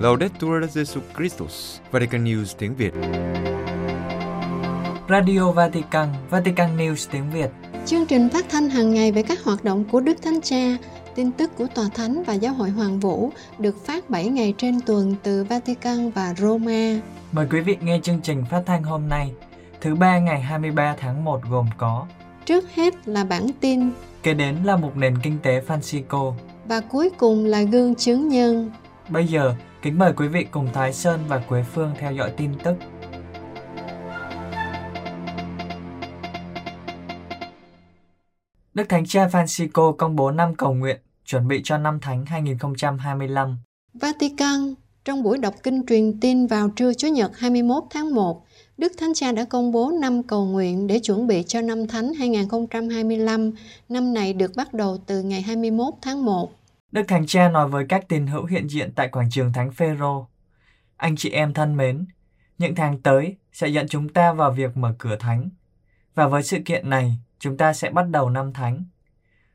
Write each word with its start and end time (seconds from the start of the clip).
Laudetur 0.00 0.64
Jesu 0.74 1.00
Christus, 1.16 1.78
Vatican 1.90 2.24
News 2.24 2.44
tiếng 2.58 2.74
Việt. 2.74 2.92
Radio 5.08 5.52
Vatican, 5.52 6.08
Vatican 6.30 6.76
News 6.76 7.08
tiếng 7.10 7.30
Việt. 7.30 7.50
Chương 7.86 8.06
trình 8.06 8.28
phát 8.28 8.46
thanh 8.48 8.70
hàng 8.70 8.94
ngày 8.94 9.12
về 9.12 9.22
các 9.22 9.44
hoạt 9.44 9.64
động 9.64 9.84
của 9.92 10.00
Đức 10.00 10.22
Thánh 10.22 10.40
Cha, 10.40 10.76
tin 11.14 11.32
tức 11.32 11.50
của 11.58 11.66
Tòa 11.74 11.84
Thánh 11.94 12.22
và 12.24 12.34
Giáo 12.34 12.54
hội 12.54 12.70
Hoàng 12.70 13.00
Vũ 13.00 13.32
được 13.58 13.86
phát 13.86 14.10
7 14.10 14.28
ngày 14.28 14.54
trên 14.58 14.80
tuần 14.80 15.14
từ 15.22 15.44
Vatican 15.44 16.10
và 16.10 16.34
Roma. 16.38 17.00
Mời 17.32 17.46
quý 17.50 17.60
vị 17.60 17.76
nghe 17.80 18.00
chương 18.02 18.20
trình 18.20 18.44
phát 18.50 18.62
thanh 18.66 18.82
hôm 18.82 19.08
nay, 19.08 19.32
thứ 19.80 19.94
ba 19.94 20.18
ngày 20.18 20.40
23 20.40 20.96
tháng 20.98 21.24
1 21.24 21.40
gồm 21.50 21.66
có 21.78 22.06
Trước 22.44 22.64
hết 22.74 23.08
là 23.08 23.24
bản 23.24 23.46
tin 23.60 23.90
Kế 24.22 24.34
đến 24.34 24.56
là 24.64 24.76
một 24.76 24.96
nền 24.96 25.18
kinh 25.22 25.38
tế 25.42 25.62
Francisco. 25.66 26.34
và 26.66 26.80
cuối 26.80 27.10
cùng 27.18 27.44
là 27.44 27.62
gương 27.62 27.94
chứng 27.94 28.28
nhân. 28.28 28.70
Bây 29.08 29.26
giờ, 29.26 29.54
kính 29.82 29.98
mời 29.98 30.12
quý 30.12 30.28
vị 30.28 30.46
cùng 30.50 30.68
Thái 30.72 30.92
Sơn 30.92 31.20
và 31.28 31.38
Quế 31.38 31.62
Phương 31.62 31.90
theo 31.98 32.12
dõi 32.12 32.30
tin 32.36 32.50
tức. 32.64 32.74
Đức 38.74 38.88
Thánh 38.88 39.06
Cha 39.06 39.26
Francisco 39.26 39.92
công 39.92 40.16
bố 40.16 40.30
năm 40.30 40.54
cầu 40.54 40.74
nguyện 40.74 40.96
chuẩn 41.26 41.48
bị 41.48 41.60
cho 41.64 41.78
năm 41.78 42.00
Thánh 42.00 42.26
2025. 42.26 43.58
Vatican, 43.94 44.74
trong 45.04 45.22
buổi 45.22 45.38
đọc 45.38 45.54
kinh 45.62 45.86
truyền 45.86 46.20
tin 46.20 46.46
vào 46.46 46.68
trưa 46.68 46.94
Chủ 46.94 47.08
nhật 47.08 47.30
21 47.38 47.84
tháng 47.90 48.14
1, 48.14 48.46
Đức 48.80 48.92
Thánh 48.98 49.14
Cha 49.14 49.32
đã 49.32 49.44
công 49.44 49.72
bố 49.72 49.92
năm 50.00 50.22
cầu 50.22 50.46
nguyện 50.46 50.86
để 50.86 51.00
chuẩn 51.02 51.26
bị 51.26 51.42
cho 51.46 51.60
năm 51.60 51.86
Thánh 51.86 52.14
2025. 52.14 53.52
Năm 53.88 54.14
này 54.14 54.32
được 54.32 54.50
bắt 54.56 54.74
đầu 54.74 54.98
từ 55.06 55.22
ngày 55.22 55.42
21 55.42 55.94
tháng 56.02 56.24
1. 56.24 56.52
Đức 56.92 57.02
Thánh 57.08 57.26
Cha 57.26 57.48
nói 57.48 57.68
với 57.68 57.86
các 57.88 58.08
tín 58.08 58.26
hữu 58.26 58.44
hiện 58.44 58.70
diện 58.70 58.92
tại 58.94 59.08
quảng 59.08 59.30
trường 59.30 59.52
Thánh 59.52 59.72
Phêrô: 59.72 60.26
Anh 60.96 61.16
chị 61.16 61.30
em 61.30 61.54
thân 61.54 61.76
mến, 61.76 62.06
những 62.58 62.74
tháng 62.74 63.00
tới 63.02 63.36
sẽ 63.52 63.68
dẫn 63.68 63.88
chúng 63.88 64.08
ta 64.08 64.32
vào 64.32 64.52
việc 64.52 64.76
mở 64.76 64.94
cửa 64.98 65.16
thánh. 65.16 65.48
Và 66.14 66.28
với 66.28 66.42
sự 66.42 66.58
kiện 66.64 66.90
này, 66.90 67.12
chúng 67.38 67.56
ta 67.56 67.72
sẽ 67.72 67.90
bắt 67.90 68.08
đầu 68.10 68.30
năm 68.30 68.52
thánh. 68.52 68.84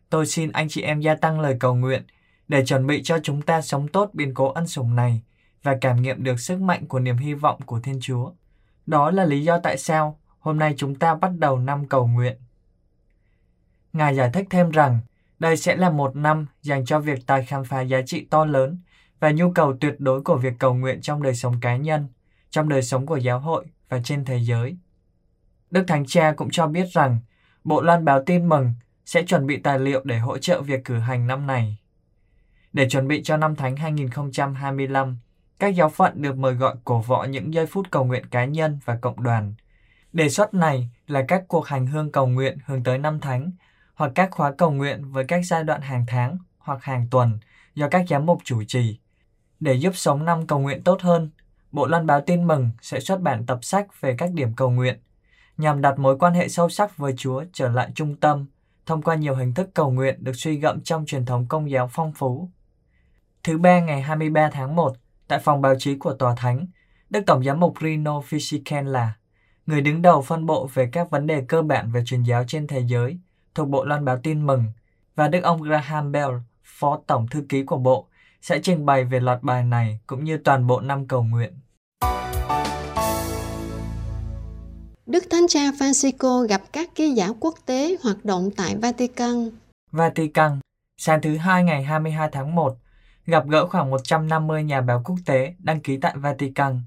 Tôi 0.10 0.26
xin 0.26 0.52
anh 0.52 0.70
chị 0.70 0.82
em 0.82 1.00
gia 1.00 1.16
tăng 1.16 1.40
lời 1.40 1.58
cầu 1.60 1.76
nguyện 1.76 2.04
để 2.48 2.66
chuẩn 2.66 2.88
bị 2.88 3.04
cho 3.04 3.20
chúng 3.24 3.42
ta 3.42 3.62
sống 3.62 3.88
tốt 3.88 4.10
biến 4.14 4.34
cố 4.34 4.52
ân 4.52 4.68
sủng 4.68 4.96
này 4.96 5.22
và 5.64 5.78
cảm 5.82 6.02
nghiệm 6.02 6.24
được 6.24 6.40
sức 6.40 6.62
mạnh 6.62 6.88
của 6.88 7.00
niềm 7.00 7.18
hy 7.18 7.34
vọng 7.34 7.60
của 7.66 7.80
Thiên 7.80 8.00
Chúa. 8.02 8.32
Đó 8.86 9.12
là 9.12 9.26
lý 9.26 9.44
do 9.44 9.60
tại 9.60 9.78
sao 9.78 10.20
hôm 10.40 10.58
nay 10.58 10.74
chúng 10.78 10.96
ta 10.96 11.16
bắt 11.16 11.32
đầu 11.38 11.60
năm 11.60 11.88
cầu 11.88 12.08
nguyện. 12.08 12.38
Ngài 13.94 14.16
giải 14.16 14.30
thích 14.34 14.48
thêm 14.50 14.72
rằng 14.72 15.00
đây 15.40 15.58
sẽ 15.58 15.76
là 15.76 15.90
một 15.90 16.16
năm 16.16 16.46
dành 16.62 16.86
cho 16.86 17.00
việc 17.00 17.20
tài 17.26 17.46
khám 17.46 17.64
phá 17.64 17.82
giá 17.82 18.02
trị 18.06 18.28
to 18.30 18.46
lớn 18.46 18.78
và 19.20 19.32
nhu 19.32 19.52
cầu 19.52 19.78
tuyệt 19.82 19.96
đối 20.00 20.22
của 20.22 20.38
việc 20.38 20.54
cầu 20.60 20.74
nguyện 20.74 21.02
trong 21.02 21.24
đời 21.24 21.36
sống 21.36 21.60
cá 21.62 21.76
nhân, 21.76 22.08
trong 22.50 22.70
đời 22.70 22.82
sống 22.82 23.06
của 23.06 23.18
giáo 23.18 23.40
hội 23.40 23.66
và 23.90 24.00
trên 24.04 24.26
thế 24.26 24.38
giới. 24.38 24.78
Đức 25.72 25.84
Thánh 25.88 26.06
Cha 26.06 26.34
cũng 26.38 26.50
cho 26.50 26.68
biết 26.68 26.88
rằng 26.92 27.20
Bộ 27.64 27.82
Loan 27.82 28.06
báo 28.06 28.24
tin 28.26 28.50
mừng 28.50 28.74
sẽ 29.06 29.24
chuẩn 29.24 29.48
bị 29.48 29.58
tài 29.58 29.80
liệu 29.80 30.02
để 30.04 30.20
hỗ 30.20 30.38
trợ 30.38 30.62
việc 30.62 30.86
cử 30.86 30.98
hành 30.98 31.28
năm 31.28 31.48
này. 31.48 31.78
Để 32.74 32.90
chuẩn 32.90 33.08
bị 33.08 33.24
cho 33.24 33.38
năm 33.38 33.56
Thánh 33.56 33.76
2025, 33.76 35.18
các 35.60 35.68
giáo 35.68 35.90
phận 35.90 36.22
được 36.22 36.38
mời 36.38 36.54
gọi 36.54 36.76
cổ 36.84 37.00
võ 37.00 37.24
những 37.24 37.54
giây 37.54 37.66
phút 37.66 37.92
cầu 37.92 38.06
nguyện 38.06 38.26
cá 38.26 38.46
nhân 38.46 38.80
và 38.86 38.98
cộng 39.02 39.24
đoàn. 39.24 39.54
Đề 40.14 40.30
xuất 40.30 40.54
này 40.54 40.90
là 41.08 41.26
các 41.28 41.44
cuộc 41.48 41.68
hành 41.68 41.88
hương 41.88 42.12
cầu 42.12 42.28
nguyện 42.28 42.58
hướng 42.66 42.84
tới 42.84 42.98
năm 42.98 43.20
Thánh 43.20 43.52
hoặc 43.96 44.12
các 44.16 44.32
khóa 44.32 44.52
cầu 44.52 44.72
nguyện 44.72 45.12
với 45.12 45.26
các 45.28 45.46
giai 45.46 45.64
đoạn 45.64 45.82
hàng 45.82 46.06
tháng 46.08 46.38
hoặc 46.58 46.84
hàng 46.84 47.08
tuần 47.12 47.40
do 47.76 47.90
các 47.90 48.06
giám 48.10 48.26
mục 48.26 48.42
chủ 48.44 48.64
trì. 48.64 49.00
Để 49.60 49.74
giúp 49.74 49.96
sống 49.96 50.26
năm 50.26 50.48
cầu 50.48 50.60
nguyện 50.60 50.84
tốt 50.84 51.02
hơn, 51.02 51.30
Bộ 51.72 51.88
Loan 51.88 52.06
báo 52.06 52.22
tin 52.22 52.48
mừng 52.48 52.70
sẽ 52.82 53.00
xuất 53.00 53.22
bản 53.22 53.46
tập 53.46 53.60
sách 53.62 54.02
về 54.02 54.16
các 54.18 54.32
điểm 54.34 54.54
cầu 54.56 54.70
nguyện, 54.70 55.00
nhằm 55.58 55.82
đặt 55.82 56.00
mối 56.00 56.18
quan 56.18 56.34
hệ 56.34 56.50
sâu 56.50 56.70
sắc 56.70 56.98
với 56.98 57.14
Chúa 57.18 57.44
trở 57.54 57.70
lại 57.70 57.92
trung 57.96 58.16
tâm 58.16 58.46
thông 58.86 59.02
qua 59.02 59.16
nhiều 59.16 59.36
hình 59.36 59.54
thức 59.54 59.70
cầu 59.74 59.92
nguyện 59.92 60.24
được 60.24 60.36
suy 60.36 60.56
gẫm 60.56 60.82
trong 60.82 61.06
truyền 61.06 61.26
thống 61.26 61.46
công 61.48 61.70
giáo 61.72 61.90
phong 61.92 62.14
phú. 62.14 62.50
Thứ 63.44 63.58
ba 63.58 63.80
ngày 63.80 64.02
23 64.02 64.50
tháng 64.50 64.76
1, 64.76 64.96
tại 65.28 65.40
phòng 65.40 65.62
báo 65.62 65.76
chí 65.80 65.96
của 65.96 66.14
Tòa 66.14 66.36
Thánh, 66.38 66.68
Đức 67.10 67.22
Tổng 67.26 67.44
giám 67.44 67.60
mục 67.60 67.74
Rino 67.82 68.20
Fisichella, 68.20 69.08
người 69.66 69.82
đứng 69.82 70.02
đầu 70.02 70.22
phân 70.22 70.46
bộ 70.46 70.70
về 70.74 70.90
các 70.92 71.10
vấn 71.10 71.28
đề 71.28 71.44
cơ 71.48 71.62
bản 71.62 71.92
về 71.92 72.02
truyền 72.06 72.24
giáo 72.24 72.44
trên 72.48 72.68
thế 72.68 72.80
giới, 72.88 73.20
thuộc 73.56 73.70
Bộ 73.70 73.86
Loan 73.86 74.06
báo 74.06 74.18
tin 74.24 74.46
mừng, 74.46 74.64
và 75.16 75.28
Đức 75.28 75.42
ông 75.44 75.62
Graham 75.62 76.12
Bell, 76.12 76.34
Phó 76.64 77.00
Tổng 77.08 77.28
Thư 77.28 77.42
ký 77.50 77.64
của 77.64 77.78
Bộ, 77.78 78.08
sẽ 78.42 78.60
trình 78.64 78.86
bày 78.86 79.04
về 79.04 79.20
loạt 79.20 79.44
bài 79.44 79.64
này 79.64 80.00
cũng 80.08 80.24
như 80.24 80.38
toàn 80.38 80.68
bộ 80.68 80.82
năm 80.82 81.08
cầu 81.08 81.24
nguyện. 81.24 81.54
Đức 85.06 85.24
Thánh 85.30 85.48
Cha 85.48 85.60
Francisco 85.60 86.48
gặp 86.48 86.62
các 86.74 86.90
ký 86.96 87.10
giả 87.10 87.30
quốc 87.40 87.56
tế 87.66 87.98
hoạt 88.04 88.26
động 88.26 88.50
tại 88.58 88.76
Vatican. 88.82 89.50
Vatican, 89.92 90.60
sáng 90.98 91.22
thứ 91.22 91.38
Hai 91.38 91.64
ngày 91.64 91.84
22 91.84 92.30
tháng 92.32 92.56
1, 92.56 92.78
gặp 93.26 93.48
gỡ 93.48 93.68
khoảng 93.68 93.90
150 93.90 94.64
nhà 94.64 94.82
báo 94.82 95.02
quốc 95.06 95.16
tế 95.26 95.54
đăng 95.60 95.80
ký 95.80 95.98
tại 95.98 96.14
Vatican. 96.18 96.82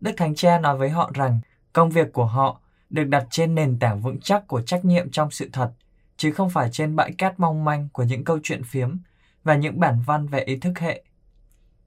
Đức 0.00 0.12
Thánh 0.16 0.34
Cha 0.34 0.58
nói 0.58 0.76
với 0.76 0.90
họ 0.90 1.10
rằng 1.14 1.40
công 1.72 1.90
việc 1.90 2.12
của 2.12 2.26
họ 2.26 2.60
được 2.90 3.04
đặt 3.04 3.26
trên 3.30 3.54
nền 3.54 3.78
tảng 3.78 4.00
vững 4.00 4.20
chắc 4.20 4.46
của 4.46 4.62
trách 4.62 4.84
nhiệm 4.84 5.10
trong 5.10 5.30
sự 5.30 5.48
thật, 5.52 5.70
chứ 6.16 6.32
không 6.32 6.50
phải 6.50 6.68
trên 6.72 6.96
bãi 6.96 7.12
cát 7.12 7.40
mong 7.40 7.64
manh 7.64 7.88
của 7.92 8.02
những 8.02 8.24
câu 8.24 8.38
chuyện 8.42 8.62
phiếm 8.64 8.96
và 9.44 9.54
những 9.54 9.80
bản 9.80 10.02
văn 10.06 10.26
về 10.26 10.40
ý 10.40 10.56
thức 10.56 10.78
hệ. 10.78 11.02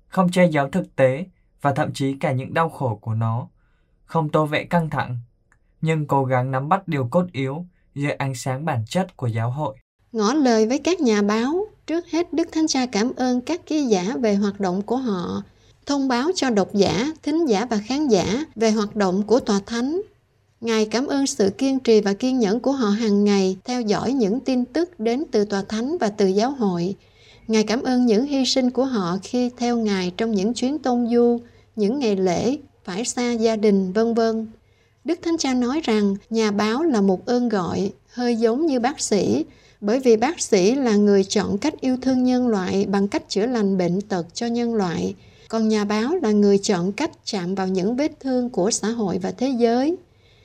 Không 0.08 0.32
che 0.32 0.46
giấu 0.46 0.70
thực 0.70 0.96
tế 0.96 1.26
và 1.62 1.74
thậm 1.74 1.94
chí 1.94 2.14
cả 2.14 2.32
những 2.32 2.54
đau 2.54 2.70
khổ 2.70 3.00
của 3.02 3.14
nó. 3.14 3.48
Không 4.06 4.30
tô 4.30 4.46
vẽ 4.46 4.64
căng 4.64 4.90
thẳng, 4.90 5.18
nhưng 5.82 6.08
cố 6.08 6.26
gắng 6.26 6.52
nắm 6.52 6.70
bắt 6.70 6.88
điều 6.88 7.08
cốt 7.08 7.26
yếu 7.32 7.66
dưới 7.96 8.12
ánh 8.12 8.36
sáng 8.36 8.66
bản 8.66 8.86
chất 8.88 9.18
của 9.18 9.28
giáo 9.28 9.52
hội. 9.52 9.78
Ngỏ 10.12 10.34
lời 10.34 10.68
với 10.68 10.80
các 10.84 11.00
nhà 11.00 11.22
báo, 11.22 11.66
trước 11.90 12.12
hết 12.12 12.34
Đức 12.34 12.52
Thánh 12.52 12.68
Cha 12.68 12.86
cảm 12.86 13.12
ơn 13.16 13.42
các 13.42 13.66
ký 13.66 13.84
giả 13.84 14.16
về 14.20 14.36
hoạt 14.36 14.60
động 14.60 14.82
của 14.82 14.98
họ, 14.98 15.44
thông 15.86 16.08
báo 16.08 16.32
cho 16.36 16.50
độc 16.50 16.74
giả, 16.74 17.14
thính 17.24 17.46
giả 17.46 17.66
và 17.66 17.80
khán 17.88 18.08
giả 18.08 18.46
về 18.56 18.72
hoạt 18.72 18.96
động 18.96 19.24
của 19.28 19.40
Tòa 19.40 19.60
Thánh. 19.66 20.02
Ngài 20.62 20.86
cảm 20.86 21.08
ơn 21.08 21.28
sự 21.28 21.50
kiên 21.58 21.80
trì 21.80 22.02
và 22.02 22.14
kiên 22.14 22.40
nhẫn 22.40 22.60
của 22.60 22.72
họ 22.72 22.90
hàng 22.90 23.24
ngày 23.24 23.58
theo 23.64 23.82
dõi 23.82 24.14
những 24.14 24.40
tin 24.40 24.66
tức 24.66 25.00
đến 25.00 25.24
từ 25.32 25.46
Tòa 25.46 25.62
Thánh 25.62 25.98
và 25.98 26.10
từ 26.10 26.28
giáo 26.28 26.52
hội. 26.52 26.96
Ngài 27.48 27.64
cảm 27.64 27.84
ơn 27.84 28.06
những 28.06 28.26
hy 28.26 28.46
sinh 28.46 28.72
của 28.72 28.86
họ 28.86 29.18
khi 29.24 29.50
theo 29.58 29.78
Ngài 29.78 30.12
trong 30.18 30.32
những 30.32 30.54
chuyến 30.54 30.80
tôn 30.80 31.08
du, 31.12 31.40
những 31.76 32.00
ngày 32.00 32.16
lễ, 32.16 32.58
phải 32.84 33.06
xa 33.06 33.32
gia 33.32 33.56
đình, 33.56 33.94
vân 33.94 34.14
vân. 34.14 34.48
Đức 35.04 35.20
Thánh 35.22 35.38
Cha 35.38 35.54
nói 35.54 35.82
rằng 35.84 36.16
nhà 36.30 36.52
báo 36.52 36.84
là 36.84 37.02
một 37.02 37.26
ơn 37.26 37.50
gọi, 37.50 37.92
hơi 38.08 38.36
giống 38.36 38.66
như 38.66 38.80
bác 38.80 39.00
sĩ, 39.00 39.46
bởi 39.82 40.00
vì 40.00 40.18
bác 40.18 40.42
sĩ 40.42 40.76
là 40.76 40.96
người 40.96 41.24
chọn 41.24 41.58
cách 41.58 41.82
yêu 41.82 41.98
thương 42.02 42.24
nhân 42.24 42.48
loại 42.48 42.86
bằng 42.86 43.08
cách 43.08 43.30
chữa 43.30 43.46
lành 43.46 43.78
bệnh 43.78 44.02
tật 44.02 44.26
cho 44.34 44.48
nhân 44.48 44.74
loại, 44.74 45.16
còn 45.48 45.68
nhà 45.68 45.86
báo 45.86 46.16
là 46.16 46.32
người 46.32 46.58
chọn 46.58 46.92
cách 46.92 47.12
chạm 47.26 47.56
vào 47.56 47.68
những 47.68 47.96
vết 47.96 48.20
thương 48.20 48.50
của 48.50 48.72
xã 48.72 48.90
hội 48.90 49.18
và 49.18 49.32
thế 49.32 49.50
giới. 49.50 49.96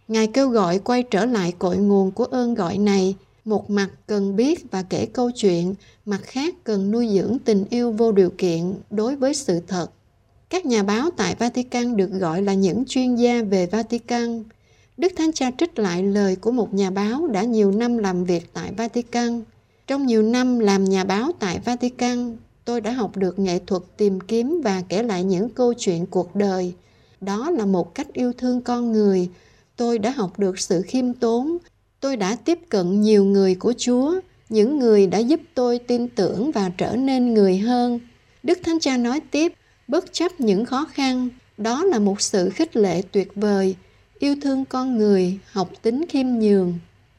Ngài 0.09 0.27
kêu 0.27 0.49
gọi 0.49 0.78
quay 0.78 1.03
trở 1.03 1.25
lại 1.25 1.53
cội 1.59 1.77
nguồn 1.77 2.11
của 2.11 2.25
ơn 2.25 2.55
gọi 2.55 2.78
này, 2.78 3.15
một 3.44 3.71
mặt 3.71 3.89
cần 4.06 4.37
biết 4.37 4.71
và 4.71 4.83
kể 4.83 5.06
câu 5.06 5.31
chuyện, 5.31 5.75
mặt 6.06 6.21
khác 6.23 6.55
cần 6.65 6.91
nuôi 6.91 7.09
dưỡng 7.09 7.39
tình 7.44 7.65
yêu 7.71 7.93
vô 7.93 8.12
điều 8.12 8.31
kiện 8.39 8.75
đối 8.91 9.17
với 9.17 9.34
sự 9.34 9.61
thật. 9.69 9.87
Các 10.50 10.67
nhà 10.67 10.83
báo 10.83 11.11
tại 11.17 11.34
Vatican 11.39 11.97
được 11.97 12.11
gọi 12.11 12.43
là 12.43 12.55
những 12.55 12.84
chuyên 12.84 13.17
gia 13.17 13.43
về 13.43 13.67
Vatican. 13.67 14.44
Đức 14.97 15.12
Thánh 15.16 15.32
Cha 15.32 15.50
trích 15.59 15.78
lại 15.78 16.03
lời 16.03 16.37
của 16.37 16.50
một 16.50 16.75
nhà 16.75 16.91
báo 16.91 17.27
đã 17.27 17.43
nhiều 17.43 17.72
năm 17.72 17.99
làm 17.99 18.25
việc 18.25 18.53
tại 18.53 18.72
Vatican. 18.77 19.43
Trong 19.87 20.06
nhiều 20.06 20.22
năm 20.22 20.58
làm 20.58 20.85
nhà 20.85 21.05
báo 21.05 21.31
tại 21.38 21.61
Vatican, 21.64 22.37
tôi 22.64 22.81
đã 22.81 22.91
học 22.91 23.17
được 23.17 23.38
nghệ 23.38 23.58
thuật 23.67 23.82
tìm 23.96 24.20
kiếm 24.20 24.61
và 24.64 24.82
kể 24.88 25.02
lại 25.02 25.25
những 25.25 25.49
câu 25.49 25.75
chuyện 25.75 26.06
cuộc 26.06 26.37
đời. 26.37 26.73
Đó 27.20 27.50
là 27.50 27.67
một 27.67 27.94
cách 27.94 28.12
yêu 28.12 28.32
thương 28.32 28.61
con 28.61 28.93
người. 28.93 29.29
Tôi 29.76 29.99
đã 29.99 30.11
học 30.11 30.38
được 30.38 30.58
sự 30.58 30.82
khiêm 30.82 31.12
tốn. 31.12 31.58
Tôi 32.00 32.17
đã 32.17 32.37
tiếp 32.44 32.58
cận 32.69 33.00
nhiều 33.00 33.25
người 33.25 33.55
của 33.55 33.75
Chúa, 33.79 34.20
những 34.49 34.79
người 34.79 35.06
đã 35.06 35.19
giúp 35.19 35.41
tôi 35.55 35.79
tin 35.79 36.08
tưởng 36.08 36.50
và 36.50 36.70
trở 36.79 36.96
nên 36.96 37.35
người 37.35 37.58
hơn. 37.58 38.00
Đức 38.43 38.58
Thánh 38.64 38.81
Cha 38.81 38.96
nói 38.96 39.20
tiếp, 39.31 39.52
bất 39.88 40.12
chấp 40.12 40.41
những 40.41 40.64
khó 40.64 40.87
khăn, 40.93 41.29
đó 41.58 41.85
là 41.85 41.99
một 41.99 42.20
sự 42.20 42.50
khích 42.50 42.76
lệ 42.76 43.02
tuyệt 43.12 43.29
vời 43.35 43.76
yêu 44.19 44.37
thương 44.43 44.64
con 44.64 44.99
người, 44.99 45.38
học 45.52 45.70
tính 45.82 46.05
khiêm 46.08 46.26
nhường. 46.26 46.75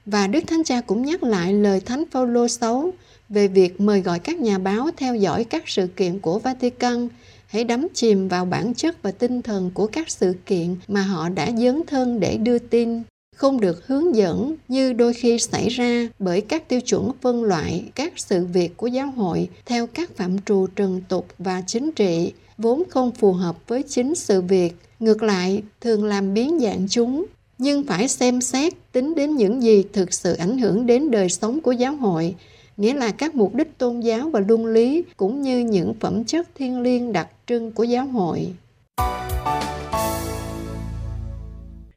Và 0.06 0.28
Đức 0.28 0.44
Thánh 0.48 0.64
Cha 0.64 0.82
cũng 0.82 1.06
nhắc 1.06 1.24
lại 1.24 1.54
lời 1.54 1.80
Thánh 1.80 2.04
Phaolô 2.12 2.48
6 2.48 2.94
về 3.30 3.48
việc 3.48 3.82
mời 3.82 4.02
gọi 4.02 4.20
các 4.20 4.40
nhà 4.40 4.58
báo 4.58 4.90
theo 4.98 5.16
dõi 5.16 5.44
các 5.44 5.64
sự 5.66 5.88
kiện 5.88 6.20
của 6.20 6.40
Vatican, 6.40 7.10
hãy 7.48 7.64
đắm 7.64 7.88
chìm 7.94 8.28
vào 8.28 8.46
bản 8.46 8.74
chất 8.74 9.02
và 9.02 9.12
tinh 9.12 9.42
thần 9.42 9.72
của 9.74 9.88
các 9.88 10.10
sự 10.10 10.34
kiện 10.46 10.76
mà 10.88 11.02
họ 11.02 11.30
đã 11.30 11.52
dấn 11.58 11.82
thân 11.88 12.20
để 12.20 12.38
đưa 12.38 12.60
tin. 12.60 13.02
không 13.36 13.60
được 13.60 13.88
hướng 13.88 14.16
dẫn 14.16 14.56
như 14.68 14.94
đôi 14.94 15.14
khi 15.14 15.40
xảy 15.40 15.70
ra 15.70 16.08
bởi 16.20 16.42
các 16.42 16.70
tiêu 16.70 16.82
chuẩn 16.82 17.12
phân 17.22 17.44
loại 17.44 17.84
các 17.96 18.14
sự 18.16 18.46
việc 18.46 18.78
của 18.78 18.88
giáo 18.88 19.12
hội 19.12 19.50
theo 19.66 19.88
các 19.88 20.16
phạm 20.16 20.42
trù 20.42 20.68
trần 20.68 21.02
tục 21.10 21.28
và 21.40 21.62
chính 21.68 21.92
trị 21.92 22.34
vốn 22.58 22.84
không 22.90 23.12
phù 23.12 23.34
hợp 23.34 23.56
với 23.68 23.84
chính 23.84 24.16
sự 24.16 24.42
việc 24.42 24.76
ngược 25.00 25.24
lại 25.24 25.64
thường 25.82 26.04
làm 26.04 26.34
biến 26.34 26.60
dạng 26.60 26.88
chúng 26.90 27.26
nhưng 27.58 27.84
phải 27.84 28.08
xem 28.08 28.42
xét 28.42 28.74
tính 28.92 29.16
đến 29.16 29.36
những 29.36 29.64
gì 29.64 29.84
thực 29.94 30.14
sự 30.14 30.34
ảnh 30.34 30.58
hưởng 30.58 30.86
đến 30.86 31.12
đời 31.12 31.30
sống 31.30 31.62
của 31.62 31.72
giáo 31.72 31.96
hội 31.96 32.36
nghĩa 32.78 32.94
là 32.94 33.12
các 33.12 33.36
mục 33.36 33.56
đích 33.56 33.78
tôn 33.78 34.00
giáo 34.00 34.30
và 34.30 34.40
luân 34.40 34.66
lý 34.66 35.04
cũng 35.18 35.42
như 35.42 35.60
những 35.60 35.94
phẩm 36.00 36.24
chất 36.24 36.48
thiêng 36.56 36.82
liêng 36.82 37.14
đặc 37.14 37.28
trưng 37.48 37.72
của 37.72 37.84
giáo 37.84 38.06
hội 38.06 38.54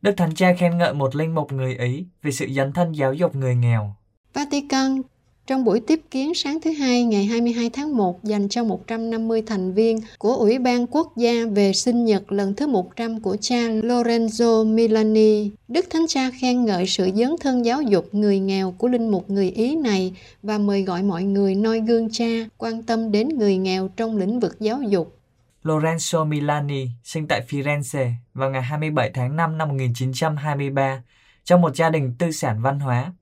Đức 0.03 0.15
Thánh 0.17 0.35
Cha 0.35 0.55
khen 0.59 0.79
ngợi 0.79 0.95
một 0.95 1.15
linh 1.15 1.35
mục 1.35 1.53
người 1.53 1.77
Ý 1.77 2.05
vì 2.23 2.33
sự 2.33 2.47
dấn 2.57 2.73
thân 2.73 2.93
giáo 2.93 3.15
dục 3.15 3.37
người 3.37 3.55
nghèo. 3.55 3.95
Vatican 4.35 5.03
trong 5.49 5.65
buổi 5.65 5.81
tiếp 5.81 6.01
kiến 6.11 6.35
sáng 6.35 6.59
thứ 6.61 6.73
Hai 6.73 7.05
ngày 7.05 7.25
22 7.25 7.71
tháng 7.71 7.97
1 7.97 8.25
dành 8.25 8.49
cho 8.49 8.65
150 8.65 9.43
thành 9.47 9.75
viên 9.75 10.01
của 10.19 10.35
Ủy 10.35 10.59
ban 10.59 10.87
Quốc 10.87 11.17
gia 11.17 11.33
về 11.53 11.73
sinh 11.73 12.05
nhật 12.05 12.33
lần 12.33 12.55
thứ 12.55 12.67
100 12.67 13.21
của 13.21 13.37
cha 13.41 13.57
Lorenzo 13.57 14.75
Milani, 14.75 15.51
Đức 15.69 15.87
Thánh 15.91 16.07
Cha 16.09 16.31
khen 16.41 16.65
ngợi 16.65 16.87
sự 16.87 17.11
dấn 17.15 17.31
thân 17.41 17.65
giáo 17.65 17.83
dục 17.83 18.09
người 18.13 18.39
nghèo 18.39 18.75
của 18.79 18.89
linh 18.89 19.11
mục 19.11 19.31
người 19.31 19.51
Ý 19.51 19.77
này 19.77 20.15
và 20.43 20.59
mời 20.59 20.83
gọi 20.83 21.03
mọi 21.03 21.23
người 21.23 21.55
noi 21.55 21.81
gương 21.81 22.09
cha 22.13 22.49
quan 22.59 22.83
tâm 22.83 23.13
đến 23.13 23.29
người 23.29 23.57
nghèo 23.57 23.89
trong 23.89 24.17
lĩnh 24.17 24.41
vực 24.41 24.61
giáo 24.61 24.83
dục. 24.83 25.19
Lorenzo 25.63 26.25
Milani 26.25 26.87
sinh 27.05 27.27
tại 27.29 27.43
Firenze 27.49 28.11
vào 28.35 28.51
ngày 28.51 28.63
27 28.63 29.11
tháng 29.15 29.37
5 29.37 29.59
năm 29.59 29.69
1923 29.69 31.03
trong 31.45 31.61
một 31.61 31.77
gia 31.77 31.91
đình 31.91 32.15
tư 32.19 32.33
sản 32.33 32.63
văn 32.63 32.81
hóa. 32.81 33.13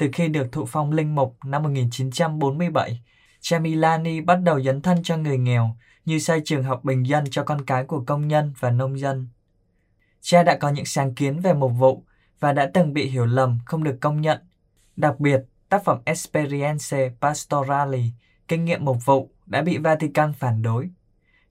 Từ 0.00 0.08
khi 0.12 0.28
được 0.28 0.52
thụ 0.52 0.64
phong 0.66 0.92
linh 0.92 1.14
mục 1.14 1.36
năm 1.44 1.62
1947, 1.62 3.00
cha 3.40 3.58
Milani 3.58 4.20
bắt 4.20 4.36
đầu 4.36 4.62
dấn 4.62 4.82
thân 4.82 5.02
cho 5.02 5.16
người 5.16 5.38
nghèo 5.38 5.76
như 6.04 6.18
xây 6.18 6.42
trường 6.44 6.62
học 6.62 6.84
bình 6.84 7.06
dân 7.06 7.24
cho 7.30 7.42
con 7.42 7.64
cái 7.64 7.84
của 7.84 8.04
công 8.06 8.28
nhân 8.28 8.52
và 8.58 8.70
nông 8.70 8.98
dân. 8.98 9.28
Cha 10.20 10.42
đã 10.42 10.56
có 10.56 10.68
những 10.68 10.84
sáng 10.84 11.14
kiến 11.14 11.40
về 11.40 11.52
mục 11.52 11.72
vụ 11.78 12.04
và 12.40 12.52
đã 12.52 12.70
từng 12.74 12.92
bị 12.92 13.06
hiểu 13.06 13.26
lầm 13.26 13.58
không 13.64 13.84
được 13.84 13.96
công 14.00 14.20
nhận. 14.20 14.38
Đặc 14.96 15.20
biệt, 15.20 15.40
tác 15.68 15.84
phẩm 15.84 15.98
Experience 16.04 17.10
Pastorali, 17.20 18.04
kinh 18.48 18.64
nghiệm 18.64 18.84
mục 18.84 18.96
vụ, 19.04 19.30
đã 19.46 19.62
bị 19.62 19.78
Vatican 19.78 20.32
phản 20.32 20.62
đối. 20.62 20.90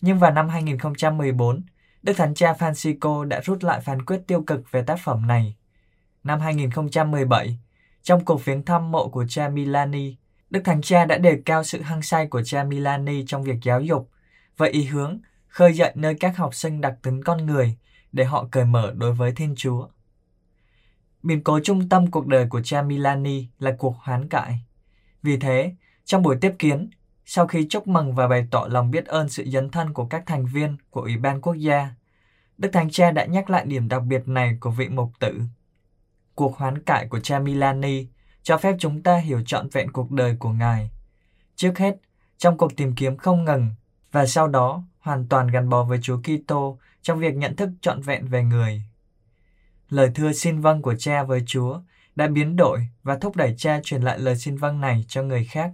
Nhưng 0.02 0.20
vào 0.20 0.32
năm 0.32 0.50
2014, 0.50 1.62
Đức 2.04 2.14
Thánh 2.14 2.34
Cha 2.34 2.54
Francisco 2.54 3.24
đã 3.24 3.42
rút 3.42 3.64
lại 3.64 3.82
phán 3.82 4.06
quyết 4.06 4.22
tiêu 4.28 4.44
cực 4.48 4.72
về 4.72 4.82
tác 4.82 5.00
phẩm 5.04 5.28
này. 5.28 5.56
Năm 6.24 6.40
2017, 6.40 7.60
trong 8.10 8.26
cuộc 8.26 8.46
viếng 8.46 8.66
thăm 8.66 8.92
mộ 8.92 9.10
của 9.10 9.26
cha 9.30 9.50
Milani, 9.50 10.16
Đức 10.50 10.62
Thánh 10.64 10.82
Cha 10.82 11.06
đã 11.06 11.18
đề 11.18 11.42
cao 11.46 11.64
sự 11.64 11.82
hăng 11.82 12.02
say 12.02 12.28
của 12.28 12.44
cha 12.44 12.64
Milani 12.64 13.26
trong 13.28 13.44
việc 13.44 13.56
giáo 13.62 13.82
dục 13.82 14.10
và 14.58 14.68
ý 14.68 14.84
hướng 14.84 15.20
khơi 15.48 15.74
dậy 15.74 15.92
nơi 15.96 16.16
các 16.20 16.38
học 16.38 16.56
sinh 16.56 16.82
đặc 16.82 16.94
tính 17.02 17.24
con 17.24 17.46
người 17.46 17.78
để 18.12 18.26
họ 18.26 18.48
cởi 18.52 18.66
mở 18.66 18.94
đối 18.96 19.14
với 19.14 19.32
Thiên 19.32 19.54
Chúa. 19.58 19.88
Biến 21.24 21.44
cố 21.44 21.60
trung 21.64 21.90
tâm 21.90 22.12
cuộc 22.12 22.28
đời 22.28 22.48
của 22.50 22.62
cha 22.62 22.82
Milani 22.82 23.48
là 23.60 23.76
cuộc 23.80 23.96
hoán 23.98 24.30
cải. 24.30 24.60
Vì 25.24 25.38
thế, 25.38 25.76
trong 26.06 26.24
buổi 26.24 26.38
tiếp 26.42 26.56
kiến, 26.60 26.90
sau 27.26 27.48
khi 27.48 27.68
chúc 27.70 27.88
mừng 27.88 28.16
và 28.16 28.28
bày 28.28 28.48
tỏ 28.52 28.68
lòng 28.72 28.92
biết 28.92 29.06
ơn 29.06 29.30
sự 29.30 29.44
dấn 29.48 29.70
thân 29.70 29.94
của 29.94 30.06
các 30.06 30.24
thành 30.26 30.46
viên 30.46 30.78
của 30.90 31.02
Ủy 31.02 31.18
ban 31.18 31.42
Quốc 31.42 31.54
gia, 31.54 31.90
Đức 32.58 32.70
Thánh 32.74 32.90
Cha 32.90 33.12
đã 33.12 33.26
nhắc 33.26 33.50
lại 33.50 33.66
điểm 33.66 33.88
đặc 33.88 34.04
biệt 34.04 34.28
này 34.28 34.58
của 34.60 34.72
vị 34.72 34.90
mục 34.90 35.12
tử. 35.20 35.42
Cuộc 36.40 36.58
hoán 36.58 36.84
cải 36.84 37.08
của 37.08 37.20
cha 37.20 37.40
Milani 37.40 38.08
cho 38.44 38.58
phép 38.58 38.76
chúng 38.80 39.04
ta 39.04 39.18
hiểu 39.18 39.42
trọn 39.46 39.70
vẹn 39.70 39.92
cuộc 39.92 40.12
đời 40.12 40.36
của 40.40 40.50
Ngài. 40.50 40.90
Trước 41.56 41.78
hết, 41.78 41.96
trong 42.38 42.58
cuộc 42.58 42.76
tìm 42.76 42.96
kiếm 42.96 43.18
không 43.18 43.46
ngừng 43.46 43.70
và 44.12 44.26
sau 44.26 44.48
đó 44.48 44.84
hoàn 45.00 45.28
toàn 45.28 45.48
gắn 45.48 45.70
bó 45.70 45.84
với 45.84 46.00
Chúa 46.02 46.22
Kitô 46.22 46.78
trong 47.02 47.20
việc 47.20 47.36
nhận 47.36 47.56
thức 47.56 47.70
trọn 47.82 48.02
vẹn 48.02 48.28
về 48.28 48.44
người. 48.44 48.84
Lời 49.90 50.12
thưa 50.16 50.32
xin 50.32 50.60
vâng 50.60 50.82
của 50.82 50.96
cha 50.96 51.24
với 51.24 51.44
Chúa 51.46 51.82
đã 52.16 52.28
biến 52.28 52.56
đổi 52.56 52.88
và 53.04 53.18
thúc 53.18 53.36
đẩy 53.36 53.56
cha 53.58 53.80
truyền 53.84 54.02
lại 54.02 54.20
lời 54.20 54.36
xin 54.36 54.56
vâng 54.58 54.82
này 54.82 55.06
cho 55.08 55.24
người 55.24 55.46
khác. 55.46 55.72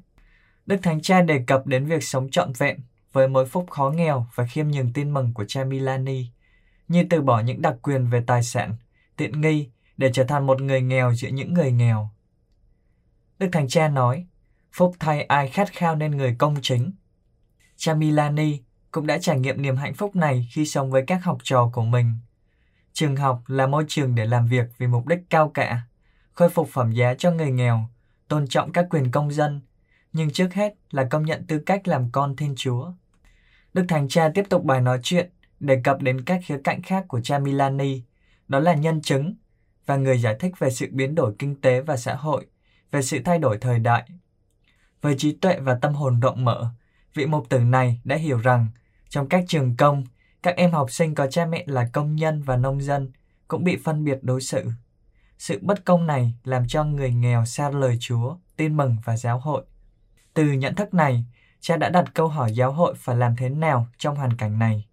Đức 0.66 0.78
Thánh 0.84 1.02
Cha 1.02 1.22
đề 1.22 1.44
cập 1.48 1.68
đến 1.68 1.86
việc 1.86 2.04
sống 2.04 2.30
trọn 2.32 2.52
vẹn 2.58 2.80
với 3.14 3.28
mối 3.28 3.46
phúc 3.46 3.66
khó 3.72 3.90
nghèo 3.90 4.26
và 4.36 4.46
khiêm 4.46 4.68
nhường 4.68 4.94
tin 4.94 5.14
mừng 5.14 5.34
của 5.34 5.46
cha 5.46 5.64
Milani, 5.64 6.26
như 6.88 7.06
từ 7.10 7.22
bỏ 7.22 7.40
những 7.40 7.62
đặc 7.62 7.76
quyền 7.82 8.10
về 8.10 8.24
tài 8.28 8.44
sản, 8.44 8.76
tiện 9.18 9.42
nghi 9.42 9.70
để 9.97 10.09
trở 10.13 10.24
thành 10.24 10.45
một 10.45 10.62
người 10.62 10.81
nghèo 10.81 11.13
giữa 11.13 11.30
những 11.30 11.53
người 11.53 11.71
nghèo. 11.71 12.09
Đức 13.39 13.47
Thánh 13.51 13.68
Cha 13.68 13.88
nói, 13.88 14.25
phúc 14.71 14.95
thay 15.00 15.24
ai 15.24 15.50
khát 15.50 15.74
khao 15.74 15.95
nên 15.95 16.12
người 16.12 16.36
công 16.39 16.56
chính. 16.62 16.92
Cha 17.75 17.94
Milani 17.94 18.59
cũng 18.92 19.07
đã 19.07 19.18
trải 19.18 19.39
nghiệm 19.39 19.62
niềm 19.62 19.75
hạnh 19.75 19.94
phúc 19.94 20.15
này 20.15 20.47
khi 20.51 20.65
sống 20.65 20.92
với 20.92 21.03
các 21.07 21.24
học 21.24 21.38
trò 21.44 21.69
của 21.74 21.83
mình. 21.83 22.13
Trường 22.94 23.15
học 23.15 23.44
là 23.47 23.68
môi 23.68 23.86
trường 23.88 24.15
để 24.15 24.25
làm 24.25 24.47
việc 24.47 24.65
vì 24.77 24.88
mục 24.88 25.07
đích 25.07 25.19
cao 25.30 25.51
cả, 25.53 25.81
khôi 26.31 26.50
phục 26.50 26.69
phẩm 26.71 26.92
giá 26.92 27.13
cho 27.13 27.31
người 27.31 27.51
nghèo, 27.51 27.89
tôn 28.27 28.47
trọng 28.47 28.71
các 28.71 28.88
quyền 28.89 29.12
công 29.12 29.31
dân, 29.31 29.62
nhưng 30.13 30.30
trước 30.30 30.53
hết 30.53 30.74
là 30.92 31.07
công 31.09 31.25
nhận 31.25 31.45
tư 31.47 31.59
cách 31.59 31.88
làm 31.88 32.12
con 32.12 32.36
Thiên 32.36 32.53
Chúa. 32.57 32.92
Đức 33.74 33.86
Thánh 33.89 34.07
Cha 34.07 34.30
tiếp 34.33 34.44
tục 34.50 34.63
bài 34.63 34.81
nói 34.81 35.00
chuyện 35.03 35.30
đề 35.59 35.81
cập 35.83 36.01
đến 36.01 36.24
các 36.25 36.39
khía 36.45 36.57
cạnh 36.63 36.81
khác 36.81 37.06
của 37.07 37.21
cha 37.21 37.39
Milani, 37.39 38.01
đó 38.47 38.59
là 38.59 38.74
nhân 38.74 39.01
chứng 39.01 39.33
và 39.86 39.96
người 39.96 40.18
giải 40.18 40.36
thích 40.40 40.60
về 40.60 40.70
sự 40.70 40.88
biến 40.92 41.16
đổi 41.16 41.34
kinh 41.40 41.62
tế 41.62 41.82
và 41.82 41.98
xã 41.98 42.16
hội, 42.16 42.46
về 42.92 43.02
sự 43.02 43.20
thay 43.26 43.40
đổi 43.40 43.58
thời 43.58 43.80
đại. 43.80 44.10
Với 45.02 45.16
trí 45.18 45.32
tuệ 45.32 45.60
và 45.60 45.76
tâm 45.82 45.94
hồn 45.94 46.20
rộng 46.20 46.46
mở, 46.46 46.70
vị 47.14 47.26
mục 47.26 47.50
tử 47.50 47.60
này 47.60 48.02
đã 48.04 48.16
hiểu 48.16 48.38
rằng 48.38 48.68
trong 49.10 49.30
các 49.30 49.44
trường 49.48 49.78
công, 49.78 50.04
các 50.44 50.56
em 50.56 50.72
học 50.72 50.92
sinh 50.92 51.16
có 51.16 51.28
cha 51.28 51.46
mẹ 51.46 51.64
là 51.68 51.90
công 51.94 52.16
nhân 52.16 52.42
và 52.42 52.58
nông 52.58 52.82
dân 52.82 53.12
cũng 53.48 53.64
bị 53.64 53.78
phân 53.84 54.04
biệt 54.04 54.20
đối 54.22 54.42
xử. 54.42 54.66
Sự 55.38 55.60
bất 55.62 55.86
công 55.86 56.08
này 56.08 56.34
làm 56.44 56.68
cho 56.68 56.84
người 56.84 57.12
nghèo 57.12 57.46
xa 57.46 57.70
lời 57.70 57.98
Chúa, 58.00 58.36
tin 58.56 58.78
mừng 58.78 58.98
và 59.06 59.18
giáo 59.18 59.40
hội. 59.40 59.64
Từ 60.34 60.52
nhận 60.52 60.76
thức 60.76 60.94
này, 60.94 61.26
cha 61.60 61.78
đã 61.78 61.90
đặt 61.90 62.14
câu 62.14 62.28
hỏi 62.28 62.54
giáo 62.54 62.72
hội 62.72 62.94
phải 62.98 63.16
làm 63.16 63.36
thế 63.36 63.50
nào 63.50 63.88
trong 63.98 64.16
hoàn 64.16 64.38
cảnh 64.38 64.60
này. 64.60 64.86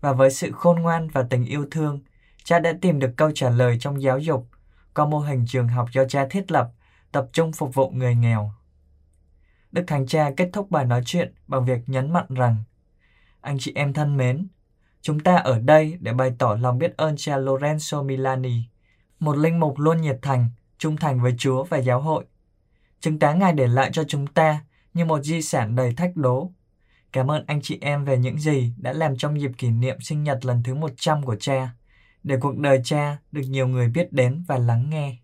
Và 0.00 0.12
với 0.12 0.30
sự 0.30 0.52
khôn 0.52 0.80
ngoan 0.80 1.08
và 1.08 1.22
tình 1.30 1.44
yêu 1.44 1.66
thương, 1.70 2.00
cha 2.44 2.58
đã 2.58 2.72
tìm 2.80 2.98
được 2.98 3.10
câu 3.16 3.30
trả 3.34 3.50
lời 3.50 3.76
trong 3.80 4.02
giáo 4.02 4.18
dục 4.18 4.48
qua 4.94 5.06
mô 5.06 5.18
hình 5.18 5.44
trường 5.48 5.68
học 5.68 5.88
do 5.92 6.04
cha 6.04 6.26
thiết 6.30 6.50
lập, 6.50 6.70
tập 7.12 7.28
trung 7.32 7.52
phục 7.52 7.74
vụ 7.74 7.90
người 7.90 8.14
nghèo. 8.14 8.52
Đức 9.72 9.84
Thánh 9.86 10.06
Cha 10.06 10.30
kết 10.36 10.50
thúc 10.52 10.70
bài 10.70 10.84
nói 10.84 11.02
chuyện 11.06 11.34
bằng 11.46 11.64
việc 11.64 11.80
nhấn 11.86 12.12
mạnh 12.12 12.26
rằng 12.28 12.56
Anh 13.40 13.56
chị 13.60 13.72
em 13.74 13.92
thân 13.92 14.16
mến, 14.16 14.46
chúng 15.02 15.20
ta 15.20 15.36
ở 15.36 15.58
đây 15.58 15.98
để 16.00 16.12
bày 16.12 16.32
tỏ 16.38 16.56
lòng 16.60 16.78
biết 16.78 16.96
ơn 16.96 17.14
cha 17.16 17.38
Lorenzo 17.38 18.04
Milani, 18.04 18.62
một 19.18 19.36
linh 19.36 19.60
mục 19.60 19.78
luôn 19.78 20.00
nhiệt 20.00 20.18
thành, 20.22 20.48
trung 20.78 20.96
thành 20.96 21.20
với 21.20 21.34
Chúa 21.38 21.64
và 21.64 21.78
giáo 21.78 22.00
hội. 22.00 22.24
Chứng 23.00 23.18
tá 23.18 23.32
Ngài 23.32 23.52
để 23.52 23.66
lại 23.66 23.90
cho 23.92 24.04
chúng 24.04 24.26
ta 24.26 24.64
như 24.94 25.04
một 25.04 25.22
di 25.22 25.42
sản 25.42 25.76
đầy 25.76 25.94
thách 25.94 26.16
đố. 26.16 26.50
Cảm 27.12 27.30
ơn 27.30 27.44
anh 27.46 27.60
chị 27.62 27.78
em 27.80 28.04
về 28.04 28.18
những 28.18 28.38
gì 28.38 28.72
đã 28.76 28.92
làm 28.92 29.16
trong 29.16 29.40
dịp 29.40 29.50
kỷ 29.58 29.70
niệm 29.70 30.00
sinh 30.00 30.22
nhật 30.22 30.44
lần 30.44 30.62
thứ 30.62 30.74
100 30.74 31.22
của 31.22 31.36
cha, 31.36 31.70
để 32.24 32.36
cuộc 32.40 32.56
đời 32.56 32.80
cha 32.84 33.16
được 33.32 33.42
nhiều 33.48 33.68
người 33.68 33.88
biết 33.88 34.12
đến 34.12 34.44
và 34.48 34.58
lắng 34.58 34.90
nghe. 34.90 35.16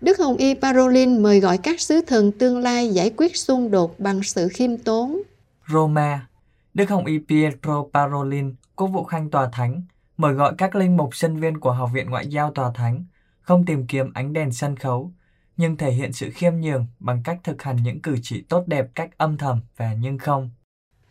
Đức 0.00 0.18
Hồng 0.18 0.36
Y 0.36 0.54
Parolin 0.54 1.22
mời 1.22 1.40
gọi 1.40 1.58
các 1.58 1.80
sứ 1.80 2.00
thần 2.06 2.32
tương 2.32 2.58
lai 2.58 2.88
giải 2.88 3.10
quyết 3.16 3.36
xung 3.36 3.70
đột 3.70 4.00
bằng 4.00 4.22
sự 4.22 4.48
khiêm 4.48 4.76
tốn. 4.76 5.22
Roma, 5.68 6.28
Đức 6.74 6.90
Hồng 6.90 7.04
Y 7.04 7.18
Pietro 7.28 7.84
Parolin, 7.94 8.54
quốc 8.76 8.86
vụ 8.86 9.04
khanh 9.04 9.30
tòa 9.30 9.48
thánh, 9.52 9.82
mời 10.16 10.34
gọi 10.34 10.54
các 10.58 10.76
linh 10.76 10.96
mục 10.96 11.16
sinh 11.16 11.36
viên 11.36 11.60
của 11.60 11.72
Học 11.72 11.90
viện 11.92 12.10
Ngoại 12.10 12.26
giao 12.26 12.52
tòa 12.52 12.70
thánh 12.74 13.04
không 13.40 13.64
tìm 13.64 13.86
kiếm 13.86 14.12
ánh 14.14 14.32
đèn 14.32 14.52
sân 14.52 14.76
khấu, 14.76 15.12
nhưng 15.56 15.76
thể 15.76 15.90
hiện 15.90 16.12
sự 16.12 16.30
khiêm 16.30 16.54
nhường 16.60 16.86
bằng 16.98 17.22
cách 17.24 17.38
thực 17.44 17.62
hành 17.62 17.76
những 17.76 18.02
cử 18.02 18.16
chỉ 18.22 18.42
tốt 18.42 18.64
đẹp 18.66 18.86
cách 18.94 19.10
âm 19.18 19.36
thầm 19.36 19.60
và 19.76 19.94
nhưng 19.94 20.18
không. 20.18 20.50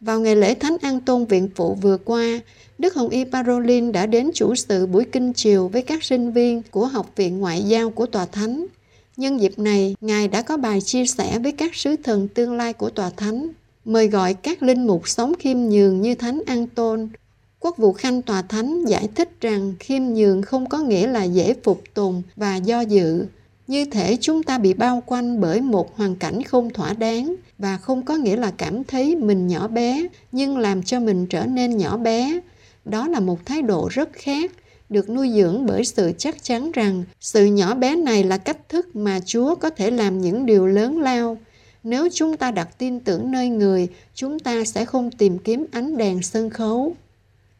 Vào 0.01 0.20
ngày 0.20 0.36
lễ 0.36 0.54
Thánh 0.54 0.77
An 0.82 1.00
Tôn 1.00 1.25
Viện 1.25 1.50
Phụ 1.56 1.75
vừa 1.75 1.98
qua, 1.98 2.39
Đức 2.77 2.96
Hồng 2.96 3.10
Y 3.10 3.24
Parolin 3.24 3.92
đã 3.92 4.06
đến 4.06 4.32
chủ 4.34 4.56
sự 4.56 4.86
buổi 4.86 5.06
kinh 5.12 5.34
chiều 5.34 5.68
với 5.68 5.82
các 5.82 6.04
sinh 6.04 6.32
viên 6.32 6.62
của 6.72 6.86
Học 6.86 7.12
viện 7.16 7.39
Ngoại 7.39 7.63
giao 7.63 7.89
của 7.89 8.06
Tòa 8.06 8.25
Thánh. 8.25 8.66
Nhân 9.18 9.42
dịp 9.42 9.60
này, 9.60 9.96
Ngài 10.01 10.27
đã 10.27 10.42
có 10.42 10.58
bài 10.58 10.82
chia 10.82 11.06
sẻ 11.06 11.39
với 11.39 11.51
các 11.51 11.75
sứ 11.75 11.96
thần 12.04 12.27
tương 12.27 12.58
lai 12.58 12.74
của 12.74 12.89
Tòa 12.89 13.10
Thánh, 13.10 13.50
mời 13.86 14.08
gọi 14.08 14.34
các 14.34 14.63
linh 14.63 14.88
mục 14.88 15.08
sống 15.08 15.34
khiêm 15.39 15.58
nhường 15.58 16.01
như 16.01 16.16
Thánh 16.16 16.42
An 16.46 16.68
Tôn. 16.68 17.10
Quốc 17.60 17.77
vụ 17.77 17.94
Khanh 17.94 18.22
Tòa 18.22 18.42
Thánh 18.42 18.86
giải 18.86 19.10
thích 19.16 19.30
rằng 19.42 19.74
khiêm 19.80 20.04
nhường 20.04 20.42
không 20.42 20.70
có 20.70 20.77
nghĩa 20.77 21.08
là 21.08 21.24
dễ 21.24 21.54
phục 21.63 21.82
tùng 21.94 22.24
và 22.36 22.56
do 22.56 22.82
dự, 22.82 23.25
như 23.68 23.86
thể 23.86 24.18
chúng 24.22 24.44
ta 24.44 24.58
bị 24.58 24.74
bao 24.74 25.04
quanh 25.06 25.42
bởi 25.42 25.62
một 25.62 25.98
hoàn 25.98 26.16
cảnh 26.16 26.44
không 26.44 26.70
thỏa 26.70 26.94
đáng 26.94 27.36
và 27.58 27.78
không 27.78 28.06
có 28.06 28.16
nghĩa 28.16 28.36
là 28.36 28.52
cảm 28.58 28.84
thấy 28.84 29.16
mình 29.16 29.48
nhỏ 29.48 29.68
bé 29.68 30.08
nhưng 30.32 30.58
làm 30.58 30.84
cho 30.84 31.00
mình 31.00 31.28
trở 31.28 31.46
nên 31.46 31.78
nhỏ 31.78 31.98
bé 31.98 32.40
Đó 32.86 33.08
là 33.08 33.20
một 33.20 33.46
thái 33.46 33.62
độ 33.62 33.88
rất 33.92 34.10
khác, 34.14 34.52
được 34.90 35.10
nuôi 35.10 35.32
dưỡng 35.36 35.66
bởi 35.66 35.86
sự 35.86 36.12
chắc 36.18 36.44
chắn 36.44 36.72
rằng 36.72 37.04
sự 37.20 37.46
nhỏ 37.46 37.76
bé 37.76 37.96
này 37.96 38.24
là 38.24 38.38
cách 38.38 38.70
thức 38.70 38.96
mà 38.96 39.20
Chúa 39.26 39.56
có 39.56 39.70
thể 39.70 39.92
làm 39.92 40.22
những 40.22 40.46
điều 40.46 40.68
lớn 40.68 41.02
lao. 41.02 41.38
Nếu 41.84 42.08
chúng 42.14 42.38
ta 42.38 42.52
đặt 42.52 42.78
tin 42.78 43.00
tưởng 43.00 43.32
nơi 43.32 43.50
người, 43.50 43.88
chúng 44.14 44.40
ta 44.40 44.64
sẽ 44.66 44.86
không 44.86 45.12
tìm 45.12 45.40
kiếm 45.40 45.66
ánh 45.72 45.98
đèn 45.98 46.22
sân 46.22 46.50
khấu. 46.50 46.96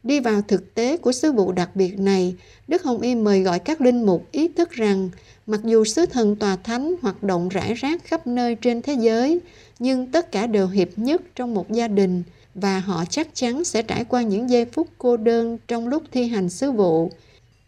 Đi 0.08 0.20
vào 0.20 0.42
thực 0.42 0.74
tế 0.74 0.96
của 0.96 1.12
sứ 1.12 1.32
vụ 1.32 1.52
đặc 1.52 1.76
biệt 1.76 1.98
này, 1.98 2.34
Đức 2.68 2.82
Hồng 2.82 3.00
Y 3.00 3.14
mời 3.14 3.42
gọi 3.42 3.58
các 3.58 3.80
linh 3.80 4.06
mục 4.06 4.26
ý 4.32 4.48
thức 4.48 4.70
rằng 4.70 5.10
mặc 5.46 5.60
dù 5.64 5.84
sứ 5.84 6.06
thần 6.06 6.36
tòa 6.36 6.56
thánh 6.56 6.94
hoạt 7.02 7.22
động 7.22 7.48
rải 7.48 7.74
rác 7.74 8.04
khắp 8.04 8.26
nơi 8.26 8.54
trên 8.54 8.82
thế 8.82 8.96
giới, 9.00 9.40
nhưng 9.78 10.06
tất 10.06 10.32
cả 10.32 10.46
đều 10.46 10.66
hiệp 10.66 10.88
nhất 10.96 11.22
trong 11.34 11.54
một 11.54 11.70
gia 11.70 11.88
đình 11.88 12.22
và 12.54 12.80
họ 12.80 13.04
chắc 13.10 13.28
chắn 13.34 13.64
sẽ 13.64 13.82
trải 13.82 14.04
qua 14.04 14.22
những 14.22 14.50
giây 14.50 14.64
phút 14.64 14.88
cô 14.98 15.16
đơn 15.16 15.58
trong 15.68 15.88
lúc 15.88 16.02
thi 16.12 16.26
hành 16.26 16.48
sứ 16.48 16.72
vụ. 16.72 17.10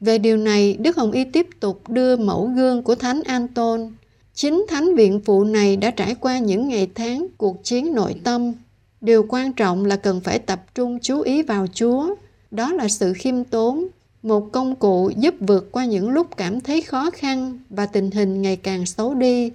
Về 0.01 0.19
điều 0.19 0.37
này, 0.37 0.77
Đức 0.81 0.97
Hồng 0.97 1.13
Y 1.13 1.25
tiếp 1.25 1.47
tục 1.61 1.89
đưa 1.89 2.17
mẫu 2.17 2.47
gương 2.57 2.83
của 2.83 2.95
Thánh 2.95 3.23
Anton. 3.23 3.93
Chính 4.35 4.65
Thánh 4.69 4.95
Viện 4.95 5.21
Phụ 5.25 5.45
này 5.45 5.77
đã 5.77 5.91
trải 5.91 6.15
qua 6.15 6.39
những 6.39 6.69
ngày 6.69 6.91
tháng 6.95 7.27
cuộc 7.37 7.65
chiến 7.65 7.95
nội 7.95 8.15
tâm. 8.25 8.53
Điều 9.01 9.27
quan 9.29 9.53
trọng 9.53 9.85
là 9.85 9.97
cần 9.97 10.21
phải 10.21 10.39
tập 10.39 10.75
trung 10.75 10.99
chú 11.03 11.21
ý 11.21 11.43
vào 11.43 11.67
Chúa. 11.75 12.15
Đó 12.50 12.73
là 12.73 12.88
sự 12.88 13.12
khiêm 13.12 13.45
tốn, 13.45 13.87
một 14.23 14.52
công 14.52 14.76
cụ 14.76 15.11
giúp 15.16 15.35
vượt 15.40 15.73
qua 15.73 15.85
những 15.85 16.11
lúc 16.11 16.37
cảm 16.37 16.61
thấy 16.61 16.83
khó 16.83 17.11
khăn 17.11 17.59
và 17.71 17.87
tình 17.87 18.11
hình 18.11 18.42
ngày 18.42 18.57
càng 18.57 18.87
xấu 18.87 19.14
đi. 19.14 19.50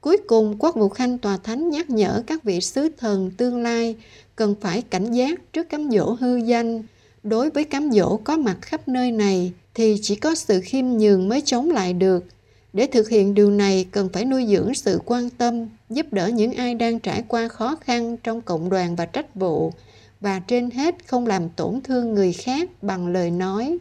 Cuối 0.00 0.16
cùng, 0.26 0.56
Quốc 0.58 0.76
vụ 0.76 0.88
Khanh 0.88 1.18
Tòa 1.18 1.36
Thánh 1.36 1.70
nhắc 1.70 1.90
nhở 1.90 2.22
các 2.26 2.44
vị 2.44 2.60
sứ 2.60 2.88
thần 2.98 3.30
tương 3.36 3.62
lai 3.62 3.96
cần 4.36 4.54
phải 4.60 4.82
cảnh 4.82 5.12
giác 5.12 5.52
trước 5.52 5.68
cám 5.68 5.90
dỗ 5.90 6.16
hư 6.20 6.36
danh. 6.36 6.82
Đối 7.22 7.50
với 7.50 7.64
cám 7.64 7.90
dỗ 7.92 8.16
có 8.16 8.36
mặt 8.36 8.56
khắp 8.62 8.88
nơi 8.88 9.10
này 9.10 9.52
thì 9.74 9.96
chỉ 10.02 10.14
có 10.16 10.34
sự 10.34 10.60
khiêm 10.64 10.86
nhường 10.86 11.28
mới 11.28 11.40
chống 11.40 11.70
lại 11.70 11.92
được. 11.92 12.24
Để 12.72 12.86
thực 12.86 13.08
hiện 13.08 13.34
điều 13.34 13.50
này 13.50 13.86
cần 13.90 14.08
phải 14.12 14.24
nuôi 14.24 14.46
dưỡng 14.46 14.74
sự 14.74 15.00
quan 15.04 15.30
tâm, 15.30 15.68
giúp 15.90 16.06
đỡ 16.10 16.28
những 16.28 16.52
ai 16.52 16.74
đang 16.74 16.98
trải 16.98 17.22
qua 17.28 17.48
khó 17.48 17.76
khăn 17.80 18.16
trong 18.16 18.40
cộng 18.40 18.70
đoàn 18.70 18.96
và 18.96 19.06
trách 19.06 19.34
vụ 19.34 19.72
và 20.20 20.38
trên 20.38 20.70
hết 20.70 20.94
không 21.06 21.26
làm 21.26 21.48
tổn 21.48 21.80
thương 21.84 22.14
người 22.14 22.32
khác 22.32 22.70
bằng 22.82 23.06
lời 23.08 23.30
nói. 23.30 23.78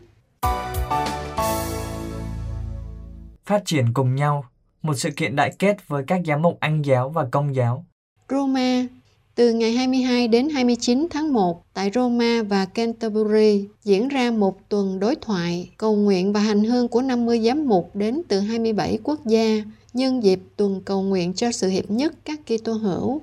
Phát 3.46 3.65
triển 3.65 3.86
cùng 3.94 4.15
nhau, 4.15 4.46
một 4.82 4.94
sự 4.94 5.10
kiện 5.15 5.36
đại 5.36 5.51
kết 5.60 5.88
với 5.88 6.04
các 6.08 6.22
giám 6.25 6.42
mục 6.42 6.58
Anh 6.60 6.82
giáo 6.82 7.10
và 7.10 7.27
Công 7.32 7.56
giáo. 7.56 7.86
Roma, 8.30 8.88
từ 9.36 9.54
ngày 9.54 9.72
22 9.72 10.27
đến 10.27 10.50
29 10.50 11.08
tháng 11.10 11.34
1 11.34 11.63
tại 11.74 11.92
Roma 11.94 12.44
và 12.44 12.65
Canterbury 12.65 13.68
diễn 13.84 14.08
ra 14.08 14.32
một 14.32 14.70
tuần 14.70 15.00
đối 15.00 15.15
thoại, 15.15 15.70
cầu 15.77 15.96
nguyện 15.96 16.34
và 16.34 16.39
hành 16.39 16.63
hương 16.63 16.88
của 16.88 17.01
50 17.01 17.39
giám 17.39 17.68
mục 17.68 17.92
đến 17.94 18.22
từ 18.27 18.39
27 18.39 19.00
quốc 19.04 19.25
gia 19.25 19.62
nhân 19.94 20.24
dịp 20.24 20.39
tuần 20.56 20.82
cầu 20.86 21.01
nguyện 21.01 21.34
cho 21.34 21.51
sự 21.51 21.70
hiệp 21.70 21.92
nhất 21.92 22.13
các 22.25 22.39
Kitô 22.46 22.74
hữu. 22.74 23.22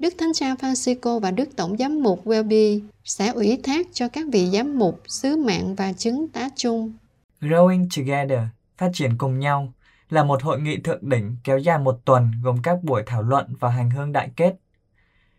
Đức 0.00 0.14
Thánh 0.18 0.32
Cha 0.34 0.54
Francisco 0.54 1.20
và 1.20 1.30
Đức 1.30 1.48
Tổng 1.56 1.76
Giám 1.76 2.02
mục 2.02 2.24
Welby 2.24 2.80
sẽ 3.04 3.28
ủy 3.28 3.60
thác 3.64 3.86
cho 3.92 4.08
các 4.08 4.24
vị 4.32 4.46
giám 4.52 4.78
mục 4.78 5.00
sứ 5.06 5.36
mạng 5.36 5.74
và 5.74 5.92
chứng 5.92 6.28
tá 6.28 6.48
chung. 6.56 6.92
Growing 7.40 7.88
Together, 7.96 8.40
phát 8.78 8.90
triển 8.94 9.18
cùng 9.18 9.38
nhau, 9.38 9.72
là 10.10 10.24
một 10.24 10.42
hội 10.42 10.60
nghị 10.60 10.76
thượng 10.80 11.08
đỉnh 11.08 11.36
kéo 11.44 11.58
dài 11.58 11.78
một 11.78 12.00
tuần 12.04 12.30
gồm 12.42 12.62
các 12.62 12.82
buổi 12.82 13.02
thảo 13.06 13.22
luận 13.22 13.54
và 13.60 13.70
hành 13.70 13.90
hương 13.90 14.12
đại 14.12 14.30
kết 14.36 14.54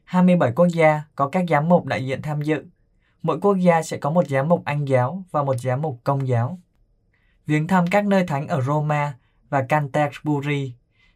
27 0.04 0.52
quốc 0.56 0.68
gia 0.68 1.02
có 1.16 1.30
các 1.30 1.46
giám 1.50 1.70
mục 1.70 1.86
đại 1.86 2.06
diện 2.06 2.22
tham 2.22 2.42
dự. 2.42 2.66
Mỗi 3.22 3.40
quốc 3.42 3.56
gia 3.56 3.82
sẽ 3.82 3.98
có 3.98 4.10
một 4.10 4.28
giám 4.28 4.50
mục 4.50 4.66
Anh 4.66 4.86
giáo 4.86 5.24
và 5.32 5.44
một 5.44 5.56
giám 5.60 5.82
mục 5.82 6.00
Công 6.04 6.28
giáo. 6.28 6.60
Viếng 7.48 7.68
thăm 7.68 7.88
các 7.88 8.06
nơi 8.06 8.24
thánh 8.24 8.48
ở 8.48 8.62
Roma 8.62 9.14
và 9.50 9.66
Canterbury, 9.70 10.74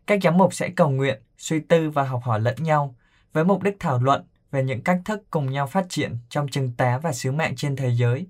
các 0.08 0.20
giám 0.24 0.38
mục 0.38 0.54
sẽ 0.54 0.70
cầu 0.70 0.90
nguyện, 0.90 1.22
suy 1.38 1.60
tư 1.60 1.90
và 1.90 2.04
học 2.04 2.22
hỏi 2.24 2.40
lẫn 2.40 2.56
nhau 2.60 2.96
với 3.36 3.44
mục 3.44 3.64
đích 3.64 3.80
thảo 3.80 4.00
luận 4.00 4.24
về 4.52 4.64
những 4.64 4.82
cách 4.82 5.02
thức 5.06 5.24
cùng 5.32 5.52
nhau 5.52 5.68
phát 5.68 5.86
triển 5.90 6.18
trong 6.30 6.48
chứng 6.48 6.72
tá 6.78 6.98
và 6.98 7.14
sứ 7.14 7.32
mạng 7.32 7.54
trên 7.56 7.76
thế 7.76 7.90
giới. 7.90 8.28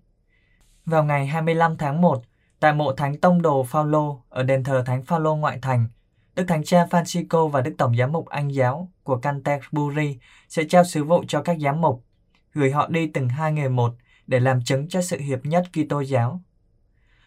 Vào 0.86 1.04
ngày 1.04 1.28
25 1.28 1.78
tháng 1.78 2.02
1, 2.02 2.22
tại 2.60 2.74
mộ 2.74 2.94
Thánh 2.94 3.18
Tông 3.18 3.42
Đồ 3.42 3.64
Phaolô 3.64 4.22
ở 4.30 4.44
đền 4.44 4.64
thờ 4.64 4.84
Thánh 4.86 5.04
Phaolô 5.04 5.36
ngoại 5.36 5.60
thành, 5.62 5.88
Đức 6.36 6.46
Thánh 6.48 6.64
Cha 6.64 6.86
Francisco 6.86 7.48
và 7.48 7.62
Đức 7.62 7.76
Tổng 7.78 7.98
Giám 7.98 8.12
mục 8.12 8.26
Anh 8.26 8.54
giáo 8.54 8.92
của 9.04 9.18
Canterbury 9.18 10.18
sẽ 10.50 10.64
trao 10.64 10.84
sứ 10.84 11.04
vụ 11.04 11.24
cho 11.28 11.42
các 11.42 11.58
giám 11.60 11.82
mục, 11.82 12.04
gửi 12.54 12.72
họ 12.72 12.88
đi 12.88 13.08
từng 13.08 13.30
hai 13.30 13.52
người 13.52 13.70
một 13.70 13.94
để 14.28 14.40
làm 14.40 14.64
chứng 14.64 14.88
cho 14.88 15.02
sự 15.02 15.18
hiệp 15.18 15.46
nhất 15.46 15.66
Kitô 15.74 16.02
giáo. 16.02 16.42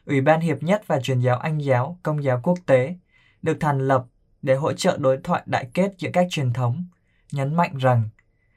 Ủy 0.06 0.20
ban 0.20 0.40
Hiệp 0.40 0.62
nhất 0.62 0.82
và 0.86 1.00
Truyền 1.00 1.20
giáo 1.20 1.38
Anh 1.38 1.58
giáo, 1.58 1.98
Công 2.02 2.24
giáo 2.24 2.40
quốc 2.42 2.58
tế 2.66 2.94
được 3.42 3.56
thành 3.60 3.78
lập 3.78 4.04
để 4.42 4.54
hỗ 4.54 4.72
trợ 4.72 4.96
đối 5.00 5.18
thoại 5.24 5.42
đại 5.46 5.68
kết 5.74 5.92
giữa 5.98 6.10
các 6.12 6.26
truyền 6.30 6.52
thống, 6.52 6.84
nhấn 7.32 7.54
mạnh 7.54 7.76
rằng 7.76 8.08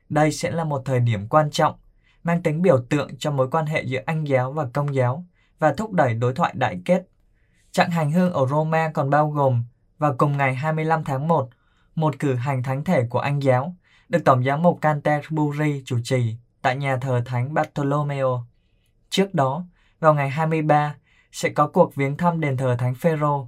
đây 0.10 0.32
sẽ 0.32 0.52
là 0.52 0.64
một 0.64 0.82
thời 0.86 1.00
điểm 1.00 1.28
quan 1.28 1.52
trọng, 1.52 1.76
mang 2.24 2.44
tính 2.44 2.62
biểu 2.62 2.86
tượng 2.90 3.18
cho 3.18 3.32
mối 3.32 3.50
quan 3.52 3.66
hệ 3.66 3.84
giữa 3.84 4.00
Anh 4.06 4.24
giáo 4.24 4.52
và 4.52 4.68
Công 4.74 4.96
giáo 4.96 5.26
và 5.60 5.74
thúc 5.74 5.92
đẩy 5.92 6.14
đối 6.14 6.34
thoại 6.34 6.54
đại 6.56 6.82
kết. 6.86 7.08
Chặng 7.72 7.92
hành 7.92 8.12
hương 8.12 8.34
ở 8.34 8.48
Roma 8.48 8.92
còn 8.94 9.10
bao 9.10 9.30
gồm 9.30 9.64
vào 9.98 10.16
cùng 10.18 10.38
ngày 10.38 10.56
25 10.56 11.04
tháng 11.04 11.28
1, 11.28 11.50
một 11.96 12.20
cử 12.20 12.36
hành 12.36 12.64
thánh 12.64 12.84
thể 12.84 13.08
của 13.10 13.20
Anh 13.20 13.40
giáo 13.40 13.76
được 14.10 14.20
Tổng 14.26 14.44
giám 14.44 14.62
mục 14.62 14.82
Canterbury 14.82 15.84
chủ 15.86 16.00
trì 16.04 16.36
tại 16.62 16.76
nhà 16.76 16.98
thờ 16.98 17.22
Thánh 17.26 17.54
Bartolomeo. 17.54 18.46
Trước 19.10 19.34
đó, 19.34 19.66
vào 20.00 20.14
ngày 20.14 20.30
23, 20.30 20.96
sẽ 21.32 21.50
có 21.50 21.68
cuộc 21.68 21.96
viếng 21.96 22.18
thăm 22.18 22.40
đền 22.40 22.58
thờ 22.58 22.76
Thánh 22.80 22.96
Phêrô. 22.96 23.48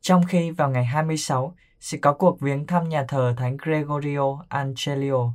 Trong 0.00 0.26
khi 0.26 0.50
vào 0.50 0.70
ngày 0.70 0.84
26 0.84 1.54
sẽ 1.80 1.98
có 1.98 2.12
cuộc 2.12 2.40
viếng 2.40 2.66
thăm 2.66 2.88
nhà 2.88 3.04
thờ 3.08 3.34
Thánh 3.36 3.56
Gregorio 3.56 4.38
Angelio, 4.48 5.32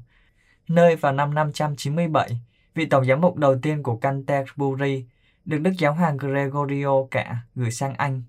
nơi 0.67 0.95
vào 0.95 1.13
năm 1.13 1.33
597, 1.33 2.41
vị 2.75 2.85
tổng 2.85 3.05
giám 3.05 3.21
mục 3.21 3.35
đầu 3.35 3.55
tiên 3.61 3.83
của 3.83 3.95
Canterbury 3.95 5.05
được 5.45 5.57
Đức 5.57 5.71
Giáo 5.77 5.93
hoàng 5.93 6.17
Gregorio 6.17 7.05
cả 7.11 7.37
gửi 7.55 7.71
sang 7.71 7.93
Anh. 7.93 8.23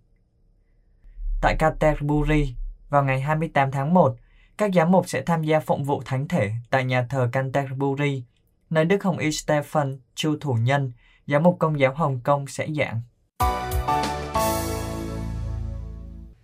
Tại 1.42 1.56
Canterbury, 1.58 2.54
vào 2.88 3.04
ngày 3.04 3.20
28 3.20 3.70
tháng 3.70 3.94
1, 3.94 4.16
các 4.58 4.70
giám 4.74 4.90
mục 4.90 5.08
sẽ 5.08 5.22
tham 5.22 5.42
gia 5.42 5.60
phụng 5.60 5.84
vụ 5.84 6.02
thánh 6.04 6.28
thể 6.28 6.52
tại 6.70 6.84
nhà 6.84 7.06
thờ 7.10 7.28
Canterbury, 7.32 8.24
nơi 8.70 8.84
Đức 8.84 9.04
Hồng 9.04 9.18
Y 9.18 9.32
Stephen 9.32 10.00
Chu 10.14 10.36
Thủ 10.40 10.54
Nhân, 10.54 10.92
giám 11.26 11.42
mục 11.42 11.56
công 11.58 11.80
giáo 11.80 11.94
Hồng 11.94 12.20
Kông 12.20 12.46
sẽ 12.46 12.66
giảng. 12.76 13.02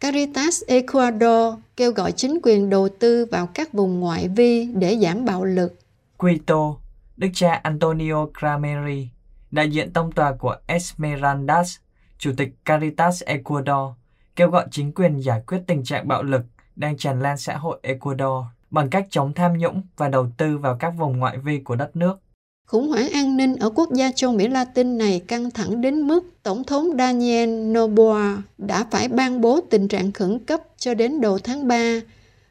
Caritas 0.00 0.62
Ecuador 0.66 1.54
kêu 1.76 1.92
gọi 1.92 2.12
chính 2.12 2.38
quyền 2.42 2.70
đầu 2.70 2.88
tư 2.98 3.26
vào 3.30 3.46
các 3.46 3.72
vùng 3.72 4.00
ngoại 4.00 4.28
vi 4.28 4.64
để 4.64 4.98
giảm 5.02 5.24
bạo 5.24 5.44
lực. 5.44 5.78
Quito, 6.16 6.76
Đức 7.16 7.28
cha 7.34 7.60
Antonio 7.62 8.26
Grameri, 8.40 9.08
đại 9.50 9.70
diện 9.70 9.92
tông 9.92 10.12
tòa 10.12 10.32
của 10.32 10.56
Esmeraldas, 10.66 11.76
chủ 12.18 12.32
tịch 12.36 12.48
Caritas 12.64 13.22
Ecuador, 13.22 13.92
kêu 14.36 14.50
gọi 14.50 14.66
chính 14.70 14.92
quyền 14.92 15.18
giải 15.18 15.42
quyết 15.46 15.58
tình 15.66 15.84
trạng 15.84 16.08
bạo 16.08 16.22
lực 16.22 16.42
đang 16.76 16.96
tràn 16.96 17.20
lan 17.20 17.36
xã 17.38 17.56
hội 17.56 17.78
Ecuador 17.82 18.44
bằng 18.70 18.90
cách 18.90 19.06
chống 19.10 19.34
tham 19.34 19.58
nhũng 19.58 19.82
và 19.96 20.08
đầu 20.08 20.30
tư 20.36 20.58
vào 20.58 20.76
các 20.80 20.90
vùng 20.90 21.18
ngoại 21.18 21.38
vi 21.38 21.58
của 21.58 21.76
đất 21.76 21.96
nước. 21.96 22.20
Khủng 22.68 22.88
hoảng 22.88 23.10
an 23.10 23.36
ninh 23.36 23.56
ở 23.56 23.70
quốc 23.70 23.92
gia 23.92 24.12
châu 24.12 24.32
Mỹ 24.32 24.48
Latin 24.48 24.98
này 24.98 25.20
căng 25.26 25.50
thẳng 25.50 25.80
đến 25.80 26.00
mức 26.00 26.24
Tổng 26.42 26.64
thống 26.64 26.90
Daniel 26.98 27.48
Noboa 27.48 28.42
đã 28.58 28.86
phải 28.90 29.08
ban 29.08 29.40
bố 29.40 29.60
tình 29.60 29.88
trạng 29.88 30.12
khẩn 30.12 30.38
cấp 30.38 30.62
cho 30.78 30.94
đến 30.94 31.20
đầu 31.20 31.38
tháng 31.38 31.68
3. 31.68 32.00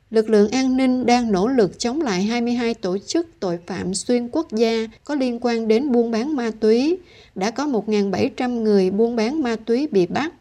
Lực 0.10 0.30
lượng 0.30 0.50
an 0.50 0.78
ninh 0.78 1.06
đang 1.06 1.32
nỗ 1.32 1.48
lực 1.48 1.80
chống 1.80 2.02
lại 2.02 2.24
22 2.24 2.74
tổ 2.74 2.98
chức 2.98 3.28
tội 3.40 3.60
phạm 3.68 3.94
xuyên 3.94 4.30
quốc 4.32 4.48
gia 4.52 4.88
có 5.04 5.16
liên 5.16 5.40
quan 5.42 5.68
đến 5.68 5.92
buôn 5.92 6.12
bán 6.12 6.36
ma 6.36 6.52
túy. 6.60 6.98
Đã 7.36 7.52
có 7.52 7.66
1.700 7.66 8.62
người 8.62 8.92
buôn 8.92 9.16
bán 9.16 9.44
ma 9.44 9.56
túy 9.56 9.88
bị 9.92 10.06
bắt. 10.06 10.34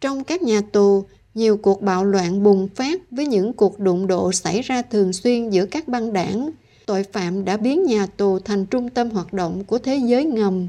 Trong 0.00 0.24
các 0.24 0.42
nhà 0.42 0.60
tù, 0.72 1.04
nhiều 1.34 1.56
cuộc 1.56 1.82
bạo 1.82 2.04
loạn 2.04 2.42
bùng 2.42 2.68
phát 2.74 3.10
với 3.10 3.26
những 3.26 3.52
cuộc 3.52 3.78
đụng 3.78 4.06
độ 4.06 4.32
xảy 4.32 4.62
ra 4.62 4.82
thường 4.82 5.12
xuyên 5.12 5.50
giữa 5.50 5.66
các 5.66 5.88
băng 5.88 6.12
đảng. 6.12 6.50
Tội 6.86 7.02
phạm 7.02 7.44
đã 7.44 7.56
biến 7.56 7.84
nhà 7.84 8.06
tù 8.06 8.38
thành 8.38 8.66
trung 8.66 8.88
tâm 8.88 9.10
hoạt 9.10 9.32
động 9.32 9.64
của 9.64 9.78
thế 9.78 9.96
giới 9.96 10.24
ngầm. 10.24 10.68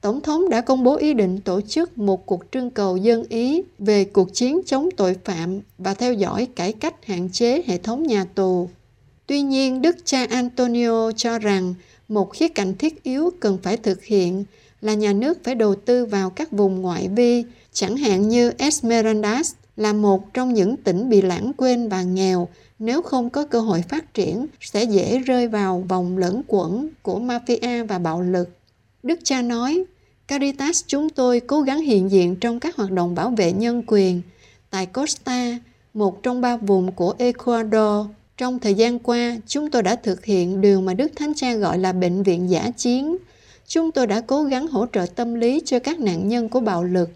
Tổng 0.00 0.20
thống 0.20 0.48
đã 0.48 0.60
công 0.60 0.84
bố 0.84 0.96
ý 0.96 1.14
định 1.14 1.40
tổ 1.40 1.60
chức 1.60 1.98
một 1.98 2.26
cuộc 2.26 2.44
trưng 2.52 2.70
cầu 2.70 2.96
dân 2.96 3.24
ý 3.28 3.62
về 3.78 4.04
cuộc 4.04 4.34
chiến 4.34 4.60
chống 4.66 4.88
tội 4.96 5.16
phạm 5.24 5.60
và 5.78 5.94
theo 5.94 6.12
dõi 6.12 6.48
cải 6.56 6.72
cách 6.72 7.06
hạn 7.06 7.28
chế 7.32 7.62
hệ 7.66 7.78
thống 7.78 8.02
nhà 8.02 8.24
tù. 8.24 8.68
Tuy 9.26 9.42
nhiên, 9.42 9.82
Đức 9.82 9.96
cha 10.04 10.26
Antonio 10.30 11.12
cho 11.12 11.38
rằng 11.38 11.74
một 12.08 12.30
khía 12.32 12.48
cạnh 12.48 12.76
thiết 12.76 13.02
yếu 13.02 13.30
cần 13.40 13.58
phải 13.62 13.76
thực 13.76 14.04
hiện 14.04 14.44
là 14.80 14.94
nhà 14.94 15.12
nước 15.12 15.38
phải 15.44 15.54
đầu 15.54 15.74
tư 15.74 16.06
vào 16.06 16.30
các 16.30 16.52
vùng 16.52 16.82
ngoại 16.82 17.08
vi, 17.08 17.44
chẳng 17.72 17.96
hạn 17.96 18.28
như 18.28 18.52
Esmeraldas 18.58 19.52
là 19.76 19.92
một 19.92 20.34
trong 20.34 20.54
những 20.54 20.76
tỉnh 20.76 21.08
bị 21.08 21.22
lãng 21.22 21.52
quên 21.56 21.88
và 21.88 22.02
nghèo 22.02 22.48
nếu 22.84 23.02
không 23.02 23.30
có 23.30 23.44
cơ 23.44 23.60
hội 23.60 23.82
phát 23.88 24.14
triển 24.14 24.46
sẽ 24.60 24.84
dễ 24.84 25.18
rơi 25.18 25.48
vào 25.48 25.84
vòng 25.88 26.18
lẫn 26.18 26.42
quẩn 26.46 26.88
của 27.02 27.20
mafia 27.20 27.86
và 27.86 27.98
bạo 27.98 28.22
lực. 28.22 28.50
Đức 29.02 29.18
cha 29.24 29.42
nói, 29.42 29.84
Caritas 30.28 30.84
chúng 30.86 31.10
tôi 31.10 31.40
cố 31.40 31.60
gắng 31.60 31.80
hiện 31.80 32.10
diện 32.10 32.36
trong 32.36 32.60
các 32.60 32.76
hoạt 32.76 32.90
động 32.90 33.14
bảo 33.14 33.30
vệ 33.30 33.52
nhân 33.52 33.82
quyền 33.86 34.22
tại 34.70 34.86
Costa, 34.86 35.58
một 35.94 36.22
trong 36.22 36.40
ba 36.40 36.56
vùng 36.56 36.92
của 36.92 37.14
Ecuador. 37.18 38.06
Trong 38.36 38.58
thời 38.58 38.74
gian 38.74 38.98
qua, 38.98 39.36
chúng 39.46 39.70
tôi 39.70 39.82
đã 39.82 39.96
thực 39.96 40.24
hiện 40.24 40.60
điều 40.60 40.80
mà 40.80 40.94
Đức 40.94 41.12
Thánh 41.16 41.32
Cha 41.36 41.54
gọi 41.54 41.78
là 41.78 41.92
bệnh 41.92 42.22
viện 42.22 42.50
giả 42.50 42.70
chiến. 42.76 43.16
Chúng 43.66 43.92
tôi 43.92 44.06
đã 44.06 44.20
cố 44.20 44.44
gắng 44.44 44.66
hỗ 44.66 44.86
trợ 44.92 45.06
tâm 45.14 45.34
lý 45.34 45.62
cho 45.64 45.78
các 45.78 46.00
nạn 46.00 46.28
nhân 46.28 46.48
của 46.48 46.60
bạo 46.60 46.84
lực. 46.84 47.10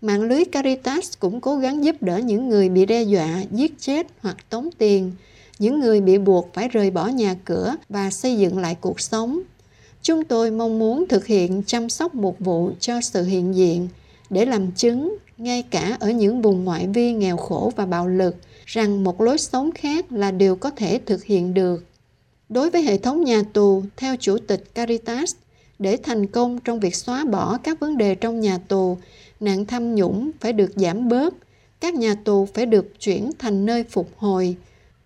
Mạng 0.00 0.22
lưới 0.22 0.44
Caritas 0.44 1.12
cũng 1.18 1.40
cố 1.40 1.56
gắng 1.56 1.84
giúp 1.84 1.96
đỡ 2.00 2.18
những 2.18 2.48
người 2.48 2.68
bị 2.68 2.86
đe 2.86 3.02
dọa, 3.02 3.42
giết 3.50 3.74
chết 3.80 4.06
hoặc 4.20 4.36
tống 4.50 4.68
tiền, 4.78 5.12
những 5.58 5.80
người 5.80 6.00
bị 6.00 6.18
buộc 6.18 6.54
phải 6.54 6.68
rời 6.68 6.90
bỏ 6.90 7.06
nhà 7.06 7.36
cửa 7.44 7.76
và 7.88 8.10
xây 8.10 8.36
dựng 8.36 8.58
lại 8.58 8.76
cuộc 8.80 9.00
sống. 9.00 9.40
Chúng 10.02 10.24
tôi 10.24 10.50
mong 10.50 10.78
muốn 10.78 11.08
thực 11.08 11.26
hiện 11.26 11.62
chăm 11.66 11.88
sóc 11.88 12.14
một 12.14 12.40
vụ 12.40 12.70
cho 12.80 13.00
sự 13.00 13.24
hiện 13.24 13.54
diện 13.54 13.88
để 14.30 14.44
làm 14.46 14.72
chứng 14.72 15.16
ngay 15.38 15.62
cả 15.62 15.96
ở 16.00 16.10
những 16.10 16.42
vùng 16.42 16.64
ngoại 16.64 16.86
vi 16.94 17.12
nghèo 17.12 17.36
khổ 17.36 17.72
và 17.76 17.86
bạo 17.86 18.08
lực 18.08 18.36
rằng 18.66 19.04
một 19.04 19.20
lối 19.20 19.38
sống 19.38 19.70
khác 19.74 20.12
là 20.12 20.30
điều 20.30 20.56
có 20.56 20.70
thể 20.70 21.00
thực 21.06 21.24
hiện 21.24 21.54
được. 21.54 21.84
Đối 22.48 22.70
với 22.70 22.82
hệ 22.82 22.98
thống 22.98 23.24
nhà 23.24 23.42
tù, 23.52 23.82
theo 23.96 24.16
Chủ 24.16 24.38
tịch 24.38 24.74
Caritas, 24.74 25.34
để 25.78 25.96
thành 25.96 26.26
công 26.26 26.58
trong 26.58 26.80
việc 26.80 26.96
xóa 26.96 27.24
bỏ 27.24 27.58
các 27.62 27.80
vấn 27.80 27.96
đề 27.96 28.14
trong 28.14 28.40
nhà 28.40 28.58
tù, 28.68 28.98
nạn 29.40 29.66
tham 29.66 29.94
nhũng 29.94 30.30
phải 30.40 30.52
được 30.52 30.70
giảm 30.76 31.08
bớt, 31.08 31.34
các 31.80 31.94
nhà 31.94 32.14
tù 32.24 32.46
phải 32.54 32.66
được 32.66 33.00
chuyển 33.00 33.30
thành 33.38 33.66
nơi 33.66 33.84
phục 33.84 34.08
hồi. 34.16 34.56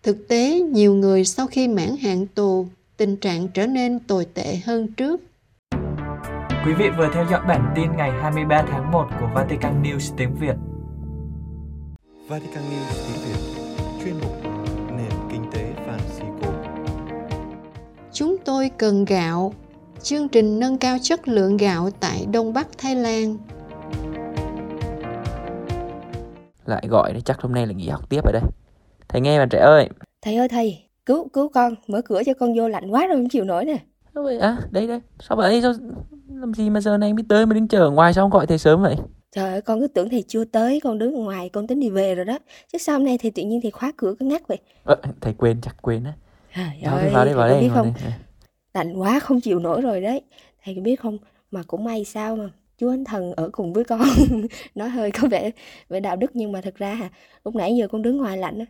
Thực 0.03 0.29
tế, 0.29 0.61
nhiều 0.61 0.95
người 0.95 1.25
sau 1.25 1.47
khi 1.47 1.69
mãn 1.69 1.97
hạn 1.97 2.27
tù, 2.27 2.67
tình 2.97 3.17
trạng 3.17 3.49
trở 3.49 3.67
nên 3.67 3.99
tồi 3.99 4.25
tệ 4.35 4.57
hơn 4.65 4.93
trước. 4.93 5.21
Quý 6.67 6.73
vị 6.79 6.85
vừa 6.99 7.11
theo 7.15 7.27
dõi 7.31 7.41
bản 7.49 7.73
tin 7.77 7.97
ngày 7.97 8.11
23 8.23 8.63
tháng 8.71 8.91
1 8.91 9.07
của 9.21 9.29
Vatican 9.35 9.83
News 9.83 10.15
tiếng 10.17 10.35
Việt. 10.41 10.55
Vatican 12.29 12.65
News 12.65 12.95
tiếng 13.07 13.25
Việt 13.25 13.61
chuyên 14.05 14.15
mục 14.21 14.45
nền 14.97 15.13
kinh 15.33 15.45
tế 15.53 15.73
Francisco. 15.87 16.53
Chúng 18.13 18.37
tôi 18.45 18.71
cần 18.79 19.05
gạo. 19.05 19.55
Chương 20.03 20.29
trình 20.29 20.59
nâng 20.59 20.79
cao 20.79 20.97
chất 21.03 21.29
lượng 21.29 21.57
gạo 21.57 21.91
tại 22.01 22.27
Đông 22.33 22.53
Bắc 22.53 22.69
Thái 22.79 22.97
Lan. 22.97 23.37
Lại 26.71 26.87
gọi 26.89 27.13
đấy, 27.13 27.23
chắc 27.25 27.41
hôm 27.41 27.55
nay 27.55 27.67
là 27.67 27.73
nghỉ 27.73 27.89
học 27.89 28.09
tiếp 28.09 28.21
rồi 28.25 28.33
đây. 28.33 28.43
Thầy 29.09 29.21
nghe 29.21 29.39
bạn 29.39 29.49
trẻ 29.49 29.59
ơi. 29.59 29.89
Thầy 30.23 30.37
ơi 30.37 30.49
thầy, 30.49 30.85
cứu 31.07 31.29
cứu 31.29 31.49
con, 31.49 31.75
mở 31.87 32.03
cửa 32.05 32.23
cho 32.27 32.35
con 32.35 32.59
vô 32.59 32.69
lạnh 32.69 32.91
quá 32.91 33.07
rồi 33.07 33.17
không 33.17 33.29
chịu 33.29 33.45
nổi 33.45 33.65
nè. 33.65 33.77
À, 34.41 34.57
đây 34.71 34.87
đây. 34.87 35.01
Sao 35.21 35.37
vậy? 35.37 35.63
Sao... 35.63 35.73
Làm 36.41 36.55
gì 36.55 36.71
mà 36.71 36.81
giờ 36.81 36.97
này 36.97 37.13
mới 37.13 37.25
tới 37.29 37.47
mà 37.47 37.55
đứng 37.55 37.69
chờ 37.69 37.79
ở 37.79 37.91
ngoài 37.91 38.15
sao 38.15 38.25
không 38.25 38.31
gọi 38.31 38.47
thầy 38.47 38.59
sớm 38.59 38.83
vậy? 38.83 38.97
Trời 39.33 39.53
ơi, 39.53 39.63
con 39.63 39.81
cứ 39.81 39.87
tưởng 39.87 40.09
thầy 40.09 40.25
chưa 40.29 40.45
tới, 40.45 40.81
con 40.85 40.99
đứng 40.99 41.15
ở 41.15 41.21
ngoài, 41.21 41.49
con 41.49 41.67
tính 41.67 41.81
đi 41.81 41.91
về 41.91 42.15
rồi 42.15 42.25
đó. 42.25 42.39
Chứ 42.73 42.79
sao 42.79 42.99
hôm 42.99 43.07
nay 43.07 43.19
thầy 43.23 43.31
tự 43.31 43.43
nhiên 43.43 43.61
thầy 43.63 43.71
khóa 43.71 43.93
cửa 43.97 44.15
cứ 44.19 44.27
ngắt 44.27 44.49
vậy? 44.49 44.59
Ờ, 44.85 44.97
thầy 45.21 45.33
quên, 45.33 45.61
chắc 45.61 45.77
quên 45.83 46.05
á. 46.05 46.13
Vào 46.83 46.97
ơi, 46.97 47.11
vào 47.13 47.25
đây, 47.25 47.35
vào 47.35 47.49
đây. 47.49 47.61
biết 47.61 47.71
không, 47.75 47.93
lạnh 48.75 49.01
quá 49.01 49.21
không 49.21 49.41
chịu 49.41 49.59
nổi 49.59 49.81
rồi 49.81 50.01
đấy. 50.01 50.23
Thầy 50.65 50.75
có 50.75 50.83
biết 50.83 51.01
không, 51.01 51.19
mà 51.51 51.63
cũng 51.67 51.85
may 51.85 52.05
sao 52.05 52.37
mà 52.37 52.51
Chúa 52.81 52.91
Thánh 52.91 53.05
Thần 53.05 53.33
ở 53.33 53.49
cùng 53.53 53.73
với 53.73 53.85
con. 53.85 54.01
Nói 54.75 54.89
hơi 54.89 55.11
có 55.11 55.29
vẻ 55.29 55.51
vẻ 55.89 56.01
đạo 56.01 56.17
đức 56.17 56.31
nhưng 56.35 56.53
mà 56.53 56.61
thật 56.61 56.75
ra 56.75 56.95
hả, 56.95 57.11
lúc 57.45 57.55
nãy 57.55 57.77
giờ 57.77 57.89
con 57.89 58.03
đứng 58.03 58.17
ngoài 58.17 58.37
lạnh 58.39 58.59
á. 58.59 58.65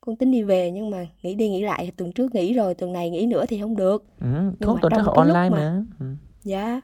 Con 0.00 0.16
tính 0.16 0.30
đi 0.30 0.42
về 0.42 0.70
nhưng 0.70 0.90
mà 0.90 1.06
nghĩ 1.22 1.34
đi 1.34 1.48
nghĩ 1.48 1.62
lại, 1.62 1.92
tuần 1.96 2.12
trước 2.12 2.34
nghỉ 2.34 2.54
rồi, 2.54 2.74
tuần 2.74 2.92
này 2.92 3.10
nghỉ 3.10 3.26
nữa 3.26 3.44
thì 3.48 3.60
không 3.60 3.76
được. 3.76 4.04
Ừ, 4.20 4.26
mà 4.26 4.50
tuần 4.60 4.80
trước 4.90 5.06
online 5.06 5.32
mà- 5.32 5.48
mà. 5.50 5.82
Ừ. 6.00 6.06
Dạ, 6.42 6.80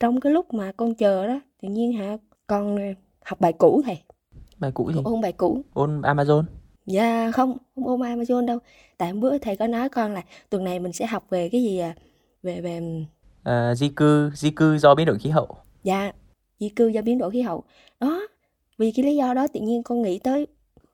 trong 0.00 0.20
cái 0.20 0.32
lúc 0.32 0.54
mà 0.54 0.72
con 0.76 0.94
chờ 0.94 1.26
đó, 1.26 1.40
tự 1.62 1.68
nhiên 1.68 1.92
hả, 1.92 2.16
con 2.46 2.78
học 3.24 3.40
bài 3.40 3.52
cũ 3.52 3.82
thầy, 3.84 3.98
Bài 4.58 4.70
cũ 4.74 4.92
gì? 4.92 5.00
ôn 5.04 5.20
bài 5.20 5.32
cũ. 5.32 5.62
Ôn 5.74 6.00
Amazon. 6.00 6.42
Dạ 6.86 7.30
không, 7.30 7.56
không 7.74 7.86
ôm 7.86 8.00
Amazon 8.00 8.46
đâu. 8.46 8.58
Tại 8.98 9.10
hôm 9.10 9.20
bữa 9.20 9.38
thầy 9.38 9.56
có 9.56 9.66
nói 9.66 9.88
con 9.88 10.14
là 10.14 10.22
tuần 10.50 10.64
này 10.64 10.78
mình 10.78 10.92
sẽ 10.92 11.06
học 11.06 11.24
về 11.30 11.48
cái 11.48 11.62
gì 11.62 11.78
à? 11.78 11.94
Về 12.42 12.60
về 12.60 12.80
À, 13.42 13.74
di 13.74 13.88
cư, 13.88 14.30
di 14.34 14.50
cư 14.50 14.78
do 14.78 14.94
biến 14.94 15.06
đổi 15.06 15.18
khí 15.18 15.30
hậu. 15.30 15.48
Dạ 15.84 16.12
di 16.60 16.68
cư 16.68 16.88
do 16.88 17.02
biến 17.02 17.18
đổi 17.18 17.30
khí 17.30 17.42
hậu. 17.42 17.64
Đó, 18.00 18.20
vì 18.78 18.92
cái 18.92 19.04
lý 19.04 19.16
do 19.16 19.34
đó 19.34 19.46
tự 19.52 19.60
nhiên 19.60 19.82
con 19.82 20.02
nghĩ 20.02 20.18
tới 20.18 20.46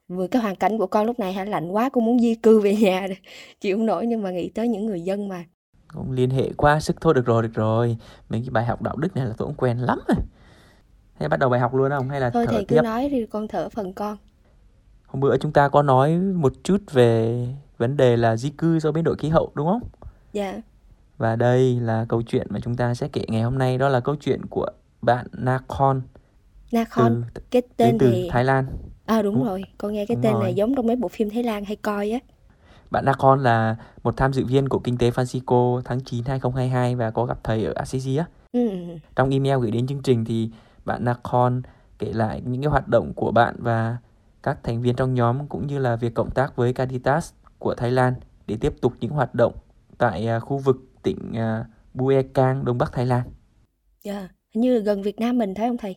vừa 0.08 0.26
cái 0.26 0.42
hoàn 0.42 0.56
cảnh 0.56 0.78
của 0.78 0.86
con 0.86 1.06
lúc 1.06 1.18
này 1.18 1.32
hả 1.32 1.44
lạnh 1.44 1.70
quá 1.70 1.88
con 1.88 2.04
muốn 2.04 2.18
di 2.18 2.34
cư 2.34 2.60
về 2.60 2.76
nhà. 2.76 3.08
Chịu 3.60 3.76
không 3.76 3.86
nổi 3.86 4.06
nhưng 4.06 4.22
mà 4.22 4.30
nghĩ 4.30 4.48
tới 4.48 4.68
những 4.68 4.86
người 4.86 5.00
dân 5.00 5.28
mà. 5.28 5.44
Không 5.86 6.12
liên 6.12 6.30
hệ 6.30 6.50
qua 6.56 6.80
sức 6.80 6.96
thôi 7.00 7.14
được 7.14 7.26
rồi, 7.26 7.42
được 7.42 7.54
rồi. 7.54 7.96
Mấy 8.28 8.40
cái 8.40 8.50
bài 8.50 8.64
học 8.64 8.82
đạo 8.82 8.96
đức 8.96 9.16
này 9.16 9.26
là 9.26 9.34
tôi 9.38 9.46
cũng 9.48 9.56
quen 9.56 9.78
lắm 9.78 10.00
rồi. 10.08 10.16
Thế 11.18 11.28
bắt 11.28 11.36
đầu 11.36 11.50
bài 11.50 11.60
học 11.60 11.74
luôn 11.74 11.90
không? 11.90 12.08
Hay 12.08 12.20
là 12.20 12.30
Thôi 12.30 12.46
thở 12.46 12.52
thầy 12.52 12.64
cứ 12.64 12.74
tiếp? 12.76 12.82
nói 12.82 13.08
đi 13.08 13.26
con 13.26 13.48
thở 13.48 13.68
phần 13.68 13.92
con. 13.92 14.16
Hôm 15.06 15.20
bữa 15.20 15.36
chúng 15.36 15.52
ta 15.52 15.68
có 15.68 15.82
nói 15.82 16.16
một 16.18 16.52
chút 16.64 16.78
về 16.92 17.46
vấn 17.78 17.96
đề 17.96 18.16
là 18.16 18.36
di 18.36 18.50
cư 18.50 18.78
do 18.78 18.92
biến 18.92 19.04
đổi 19.04 19.16
khí 19.16 19.28
hậu 19.28 19.52
đúng 19.54 19.66
không? 19.66 19.82
Dạ. 20.32 20.60
Và 21.18 21.36
đây 21.36 21.80
là 21.80 22.06
câu 22.08 22.22
chuyện 22.22 22.46
mà 22.50 22.60
chúng 22.60 22.76
ta 22.76 22.94
sẽ 22.94 23.08
kể 23.12 23.24
ngày 23.28 23.42
hôm 23.42 23.58
nay 23.58 23.78
đó 23.78 23.88
là 23.88 24.00
câu 24.00 24.16
chuyện 24.16 24.46
của 24.46 24.66
bạn 25.02 25.26
Nakhon 25.32 26.02
Nakhon, 26.72 27.22
từ 27.34 27.42
cái 27.50 27.62
tên 27.76 27.98
từ 27.98 28.10
thì 28.10 28.28
Thái 28.32 28.44
Lan. 28.44 28.66
À 29.06 29.22
đúng 29.22 29.34
Đúng- 29.34 29.44
rồi, 29.44 29.64
con 29.78 29.92
nghe 29.92 30.06
cái 30.06 30.14
đúng 30.14 30.22
tên 30.22 30.32
rồi. 30.32 30.42
này 30.42 30.54
giống 30.54 30.74
trong 30.76 30.86
mấy 30.86 30.96
bộ 30.96 31.08
phim 31.08 31.30
Thái 31.30 31.42
Lan 31.42 31.64
hay 31.64 31.76
coi 31.76 32.10
á. 32.10 32.18
Bạn 32.90 33.04
Nakhon 33.04 33.42
là 33.42 33.76
một 34.02 34.16
tham 34.16 34.32
dự 34.32 34.44
viên 34.46 34.68
của 34.68 34.78
Kinh 34.78 34.98
tế 34.98 35.10
Francisco 35.10 35.80
tháng 35.84 36.00
9 36.00 36.24
2022 36.24 36.94
và 36.96 37.10
có 37.10 37.24
gặp 37.24 37.38
thầy 37.44 37.64
ở 37.64 37.72
Assisi 37.76 38.16
á. 38.16 38.24
Ừ. 38.52 38.68
Trong 39.16 39.30
email 39.30 39.58
gửi 39.60 39.70
đến 39.70 39.86
chương 39.86 40.02
trình 40.02 40.24
thì 40.24 40.50
bạn 40.84 41.04
Nakhon 41.04 41.62
kể 41.98 42.12
lại 42.12 42.42
những 42.44 42.62
cái 42.62 42.70
hoạt 42.70 42.88
động 42.88 43.12
của 43.14 43.30
bạn 43.32 43.54
và 43.58 43.96
các 44.42 44.58
thành 44.62 44.82
viên 44.82 44.96
trong 44.96 45.14
nhóm 45.14 45.48
cũng 45.48 45.66
như 45.66 45.78
là 45.78 45.96
việc 45.96 46.14
cộng 46.14 46.30
tác 46.30 46.56
với 46.56 46.72
Caritas 46.72 47.32
của 47.58 47.74
Thái 47.74 47.90
Lan 47.90 48.14
để 48.46 48.56
tiếp 48.60 48.74
tục 48.82 48.92
những 49.00 49.10
hoạt 49.12 49.34
động 49.34 49.52
tại 49.98 50.26
à, 50.26 50.40
khu 50.40 50.58
vực 50.58 50.76
tỉnh 51.02 51.32
à, 51.36 51.64
Buekang, 51.94 52.64
Đông 52.64 52.78
Bắc 52.78 52.92
Thái 52.92 53.06
Lan. 53.06 53.22
Dạ, 54.04 54.28
hình 54.54 54.62
như 54.62 54.74
là 54.74 54.80
gần 54.80 55.02
Việt 55.02 55.20
Nam 55.20 55.38
mình 55.38 55.54
thấy 55.54 55.68
không 55.68 55.76
thầy? 55.76 55.96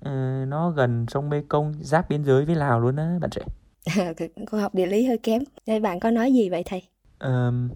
Ờ, 0.00 0.44
nó 0.48 0.70
gần 0.70 1.06
sông 1.08 1.30
Mekong 1.30 1.74
giáp 1.80 2.08
biên 2.08 2.24
giới 2.24 2.44
với 2.44 2.54
Lào 2.54 2.80
luôn 2.80 2.96
á 2.96 3.18
bạn 3.20 3.30
trẻ. 3.30 3.42
con 4.46 4.60
học 4.60 4.74
địa 4.74 4.86
lý 4.86 5.04
hơi 5.04 5.18
kém. 5.18 5.42
Đây 5.66 5.80
bạn 5.80 6.00
có 6.00 6.10
nói 6.10 6.32
gì 6.32 6.50
vậy 6.50 6.62
thầy? 6.66 6.82
Ờm, 7.18 7.70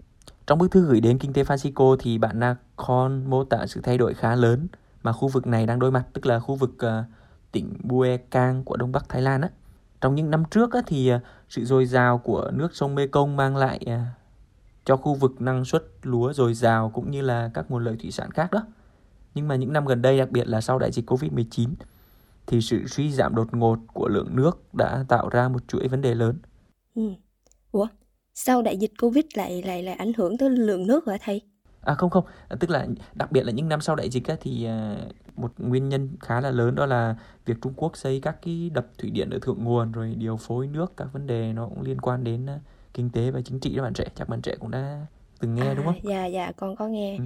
trong 0.47 0.59
bức 0.59 0.71
thư 0.71 0.87
gửi 0.87 1.01
đến 1.01 1.19
Kinh 1.19 1.33
tế 1.33 1.43
Francisco 1.43 1.97
thì 2.01 2.19
bạn 2.19 2.41
Nakhon 2.41 3.25
mô 3.31 3.45
tả 3.45 3.67
sự 3.67 3.81
thay 3.81 3.99
đổi 3.99 4.15
khá 4.15 4.35
lớn 4.35 4.67
mà 5.03 5.13
khu 5.13 5.29
vực 5.29 5.47
này 5.47 5.67
đang 5.67 5.79
đối 5.79 5.91
mặt, 5.91 6.05
tức 6.13 6.27
là 6.27 6.39
khu 6.39 6.55
vực 6.55 6.75
ờ, 6.79 7.05
tỉnh 7.53 7.75
Buekang 7.83 8.65
của 8.65 8.77
Đông 8.77 8.93
Bắc 8.93 9.09
Thái 9.09 9.23
Lan 9.23 9.41
á. 9.41 9.49
Trong 10.01 10.15
những 10.15 10.31
năm 10.31 10.45
trước 10.51 10.73
á, 10.73 10.81
thì 10.87 11.09
ờ, 11.09 11.21
sự 11.49 11.65
dồi 11.65 11.87
dào 11.87 12.19
của 12.19 12.51
nước 12.55 12.77
sông 12.77 12.95
Mekong 12.95 13.37
mang 13.37 13.57
lại 13.57 13.81
ờ, 13.87 13.99
cho 14.85 14.97
khu 14.97 15.15
vực 15.15 15.41
năng 15.41 15.65
suất 15.65 15.85
lúa 16.03 16.33
dồi 16.33 16.55
dào 16.55 16.91
cũng 16.91 17.11
như 17.11 17.23
là 17.23 17.51
các 17.55 17.71
nguồn 17.71 17.85
lợi 17.85 17.97
thủy 18.01 18.11
sản 18.11 18.31
khác 18.31 18.51
đó. 18.53 18.67
Nhưng 19.37 19.49
mà 19.49 19.57
những 19.57 19.75
năm 19.75 19.87
gần 19.87 20.03
đây, 20.03 20.19
đặc 20.19 20.33
biệt 20.33 20.49
là 20.49 20.63
sau 20.63 20.81
đại 20.81 20.93
dịch 20.93 21.07
Covid-19 21.13 21.71
thì 22.49 22.63
sự 22.63 22.89
suy 22.89 23.13
giảm 23.13 23.37
đột 23.37 23.55
ngột 23.55 23.79
của 23.95 24.09
lượng 24.09 24.37
nước 24.37 24.75
đã 24.75 25.05
tạo 25.09 25.31
ra 25.31 25.49
một 25.49 25.69
chuỗi 25.69 25.89
vấn 25.89 26.03
đề 26.03 26.17
lớn. 26.17 26.39
Ừ. 26.95 27.03
Ủa, 27.73 27.89
sao 28.35 28.63
đại 28.63 28.79
dịch 28.79 28.93
Covid 29.03 29.25
lại 29.35 29.63
lại 29.63 29.83
lại 29.83 29.95
ảnh 29.97 30.13
hưởng 30.17 30.39
tới 30.39 30.51
lượng 30.51 30.87
nước 30.87 31.07
hả 31.09 31.19
thầy? 31.23 31.43
À 31.81 31.95
không 31.95 32.11
không, 32.11 32.25
tức 32.61 32.71
là 32.71 32.87
đặc 33.15 33.33
biệt 33.33 33.43
là 33.43 33.53
những 33.53 33.69
năm 33.69 33.81
sau 33.81 33.97
đại 33.97 34.11
dịch 34.11 34.27
á, 34.29 34.37
thì 34.41 34.65
à, 34.65 34.97
một 35.37 35.53
nguyên 35.59 35.89
nhân 35.89 36.09
khá 36.21 36.41
là 36.41 36.51
lớn 36.51 36.75
đó 36.75 36.87
là 36.87 37.17
việc 37.47 37.55
Trung 37.63 37.73
Quốc 37.77 37.97
xây 37.97 38.21
các 38.21 38.37
cái 38.43 38.71
đập 38.75 38.87
thủy 38.99 39.11
điện 39.11 39.31
ở 39.31 39.39
thượng 39.43 39.65
nguồn 39.65 39.93
rồi 39.93 40.15
điều 40.19 40.37
phối 40.37 40.67
nước 40.67 40.93
các 40.97 41.09
vấn 41.13 41.27
đề 41.27 41.53
nó 41.53 41.69
cũng 41.69 41.83
liên 41.83 42.01
quan 42.01 42.25
đến 42.25 42.47
à, 42.47 42.61
kinh 42.95 43.11
tế 43.11 43.31
và 43.31 43.41
chính 43.45 43.61
trị 43.61 43.77
đó 43.77 43.83
bạn 43.83 43.93
trẻ, 43.95 44.05
chắc 44.15 44.29
bạn 44.29 44.43
trẻ 44.43 44.57
cũng 44.61 44.71
đã 44.71 45.07
từng 45.41 45.55
nghe 45.55 45.75
đúng 45.75 45.85
À, 45.85 45.87
không? 45.87 45.97
dạ 46.03 46.27
dạ 46.27 46.53
con 46.57 46.77
có 46.77 46.89
nghe. 46.89 47.19
Ừ, 47.19 47.23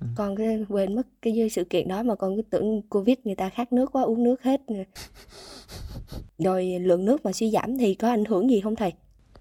ừ. 0.00 0.06
Con 0.16 0.36
cứ 0.36 0.64
quên 0.68 0.94
mất 0.94 1.06
cái 1.22 1.48
sự 1.50 1.64
kiện 1.64 1.88
đó 1.88 2.02
mà 2.02 2.14
con 2.14 2.36
cứ 2.36 2.42
tưởng 2.50 2.82
Covid 2.82 3.16
người 3.24 3.34
ta 3.34 3.48
khát 3.48 3.72
nước 3.72 3.92
quá 3.92 4.02
uống 4.02 4.22
nước 4.22 4.42
hết. 4.42 4.60
Rồi 6.38 6.78
lượng 6.80 7.04
nước 7.04 7.24
mà 7.24 7.32
suy 7.32 7.50
giảm 7.50 7.78
thì 7.78 7.94
có 7.94 8.08
ảnh 8.08 8.24
hưởng 8.24 8.50
gì 8.50 8.60
không 8.60 8.76
thầy? 8.76 8.92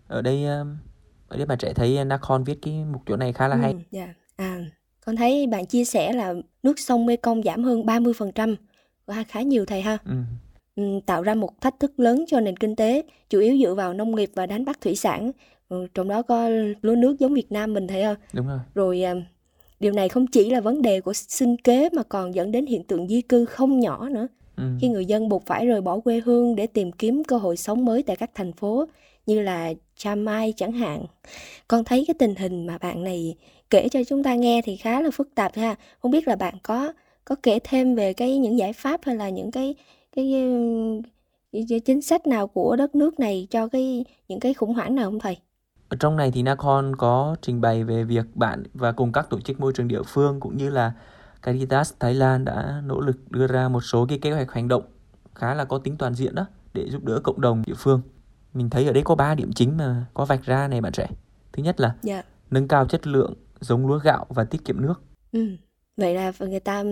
Ở 0.07 0.21
đây 0.21 0.45
à, 0.45 0.63
ở 1.27 1.37
đây 1.37 1.45
bạn 1.45 1.57
trẻ 1.57 1.73
thấy 1.73 2.05
Nakhon 2.05 2.43
viết 2.43 2.59
cái 2.61 2.73
mục 2.91 3.01
chỗ 3.05 3.17
này 3.17 3.33
khá 3.33 3.47
là 3.47 3.55
hay. 3.55 3.71
Ừ, 3.71 3.77
dạ. 3.91 4.13
À, 4.35 4.65
con 5.05 5.15
thấy 5.15 5.47
bạn 5.47 5.65
chia 5.65 5.85
sẻ 5.85 6.13
là 6.13 6.33
nước 6.63 6.79
sông 6.79 7.05
Mekong 7.05 7.43
giảm 7.43 7.63
hơn 7.63 7.85
30%. 7.85 8.55
Wow, 9.07 9.23
khá 9.27 9.41
nhiều 9.41 9.65
thầy 9.65 9.81
ha. 9.81 9.97
Ừ. 10.05 10.15
Ừ, 10.75 10.99
tạo 11.05 11.21
ra 11.21 11.35
một 11.35 11.61
thách 11.61 11.79
thức 11.79 11.99
lớn 11.99 12.25
cho 12.27 12.39
nền 12.39 12.57
kinh 12.57 12.75
tế, 12.75 13.03
chủ 13.29 13.39
yếu 13.39 13.57
dựa 13.57 13.73
vào 13.73 13.93
nông 13.93 14.15
nghiệp 14.15 14.29
và 14.35 14.45
đánh 14.45 14.65
bắt 14.65 14.81
thủy 14.81 14.95
sản. 14.95 15.31
Ừ, 15.69 15.87
trong 15.93 16.07
đó 16.07 16.21
có 16.21 16.49
lúa 16.81 16.95
nước 16.95 17.19
giống 17.19 17.33
Việt 17.33 17.51
Nam 17.51 17.73
mình 17.73 17.87
thấy 17.87 18.03
không? 18.03 18.15
Đúng 18.33 18.47
rồi. 18.47 18.59
Rồi 18.75 19.03
à, 19.03 19.13
điều 19.83 19.91
này 19.91 20.09
không 20.09 20.27
chỉ 20.27 20.49
là 20.49 20.61
vấn 20.61 20.81
đề 20.81 21.01
của 21.01 21.13
sinh 21.13 21.57
kế 21.57 21.89
mà 21.89 22.03
còn 22.03 22.35
dẫn 22.35 22.51
đến 22.51 22.65
hiện 22.65 22.83
tượng 22.83 23.07
di 23.07 23.21
cư 23.21 23.45
không 23.45 23.79
nhỏ 23.79 24.09
nữa. 24.09 24.27
Ừ. 24.57 24.63
Khi 24.81 24.87
người 24.87 25.05
dân 25.05 25.29
buộc 25.29 25.45
phải 25.45 25.65
rời 25.65 25.81
bỏ 25.81 25.99
quê 25.99 26.21
hương 26.25 26.55
để 26.55 26.67
tìm 26.67 26.91
kiếm 26.91 27.23
cơ 27.23 27.37
hội 27.37 27.57
sống 27.57 27.85
mới 27.85 28.03
tại 28.03 28.15
các 28.15 28.31
thành 28.35 28.53
phố 28.53 28.85
như 29.25 29.41
là 29.41 29.73
Chiang 29.95 30.25
Mai 30.25 30.53
chẳng 30.57 30.71
hạn. 30.71 31.05
Con 31.67 31.83
thấy 31.83 32.03
cái 32.07 32.15
tình 32.19 32.35
hình 32.35 32.67
mà 32.67 32.77
bạn 32.77 33.03
này 33.03 33.35
kể 33.69 33.89
cho 33.89 34.03
chúng 34.03 34.23
ta 34.23 34.35
nghe 34.35 34.61
thì 34.61 34.75
khá 34.75 35.01
là 35.01 35.11
phức 35.11 35.35
tạp 35.35 35.55
ha. 35.55 35.75
Không 35.99 36.11
biết 36.11 36.27
là 36.27 36.35
bạn 36.35 36.53
có 36.63 36.93
có 37.25 37.35
kể 37.43 37.59
thêm 37.63 37.95
về 37.95 38.13
cái 38.13 38.37
những 38.37 38.57
giải 38.57 38.73
pháp 38.73 39.01
hay 39.03 39.15
là 39.15 39.29
những 39.29 39.51
cái 39.51 39.75
cái, 40.15 40.33
cái, 41.51 41.65
cái 41.69 41.79
chính 41.79 42.01
sách 42.01 42.27
nào 42.27 42.47
của 42.47 42.75
đất 42.75 42.95
nước 42.95 43.19
này 43.19 43.47
cho 43.49 43.67
cái 43.67 44.05
những 44.27 44.39
cái 44.39 44.53
khủng 44.53 44.73
hoảng 44.73 44.95
nào 44.95 45.11
không 45.11 45.19
thầy? 45.19 45.37
Ở 45.93 45.97
trong 45.99 46.15
này 46.15 46.31
thì 46.31 46.41
Nakhon 46.43 46.95
có 46.95 47.35
trình 47.41 47.61
bày 47.61 47.83
về 47.83 48.03
việc 48.03 48.35
bạn 48.35 48.63
và 48.73 48.91
cùng 48.91 49.11
các 49.11 49.29
tổ 49.29 49.39
chức 49.39 49.59
môi 49.59 49.73
trường 49.73 49.87
địa 49.87 50.03
phương 50.03 50.39
cũng 50.39 50.57
như 50.57 50.69
là 50.69 50.93
Caritas 51.41 51.93
Thái 51.99 52.13
Lan 52.13 52.45
đã 52.45 52.81
nỗ 52.85 52.99
lực 52.99 53.31
đưa 53.31 53.47
ra 53.47 53.69
một 53.69 53.81
số 53.81 54.05
cái 54.09 54.19
kế 54.19 54.31
hoạch 54.31 54.51
hành 54.51 54.67
động 54.67 54.83
khá 55.35 55.53
là 55.53 55.65
có 55.65 55.77
tính 55.77 55.97
toàn 55.97 56.13
diện 56.13 56.35
đó 56.35 56.45
để 56.73 56.89
giúp 56.89 57.03
đỡ 57.03 57.19
cộng 57.23 57.41
đồng 57.41 57.63
địa 57.65 57.73
phương. 57.77 58.01
Mình 58.53 58.69
thấy 58.69 58.87
ở 58.87 58.93
đây 58.93 59.03
có 59.03 59.15
3 59.15 59.35
điểm 59.35 59.53
chính 59.53 59.77
mà 59.77 60.05
có 60.13 60.25
vạch 60.25 60.43
ra 60.43 60.67
này 60.67 60.81
bạn 60.81 60.93
trẻ. 60.93 61.07
Thứ 61.51 61.63
nhất 61.63 61.79
là 61.79 61.87
yeah. 61.87 62.01
Dạ. 62.03 62.23
nâng 62.51 62.67
cao 62.67 62.85
chất 62.85 63.07
lượng 63.07 63.33
giống 63.59 63.87
lúa 63.87 63.99
gạo 63.99 64.25
và 64.29 64.43
tiết 64.43 64.65
kiệm 64.65 64.81
nước. 64.81 65.01
Ừ. 65.31 65.47
Vậy 65.97 66.15
là 66.15 66.31
người 66.39 66.59
ta 66.59 66.83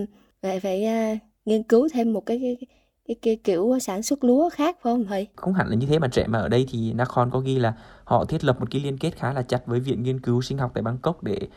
phải 0.42 0.60
phải 0.60 0.84
uh, 0.84 1.18
nghiên 1.44 1.62
cứu 1.62 1.88
thêm 1.92 2.12
một 2.12 2.26
cái, 2.26 2.38
cái 2.38 2.68
cái, 3.08 3.16
cái 3.22 3.36
kiểu 3.44 3.78
sản 3.80 4.02
xuất 4.02 4.24
lúa 4.24 4.50
khác 4.50 4.76
phải 4.82 4.92
không 4.92 5.04
thầy? 5.04 5.28
Không 5.36 5.54
hẳn 5.54 5.68
là 5.68 5.74
như 5.74 5.86
thế 5.86 5.98
bạn 5.98 6.10
trẻ 6.10 6.26
mà 6.26 6.38
ở 6.38 6.48
đây 6.48 6.66
thì 6.70 6.92
Nakhon 6.92 7.30
có 7.30 7.40
ghi 7.40 7.58
là 7.58 7.74
họ 8.04 8.24
thiết 8.24 8.44
lập 8.44 8.60
một 8.60 8.66
cái 8.70 8.80
liên 8.80 8.98
kết 8.98 9.10
khá 9.16 9.32
là 9.32 9.42
chặt 9.42 9.66
với 9.66 9.80
viện 9.80 10.02
nghiên 10.02 10.20
cứu 10.20 10.42
sinh 10.42 10.58
học 10.58 10.70
tại 10.74 10.82
Bangkok 10.82 11.22
để 11.22 11.48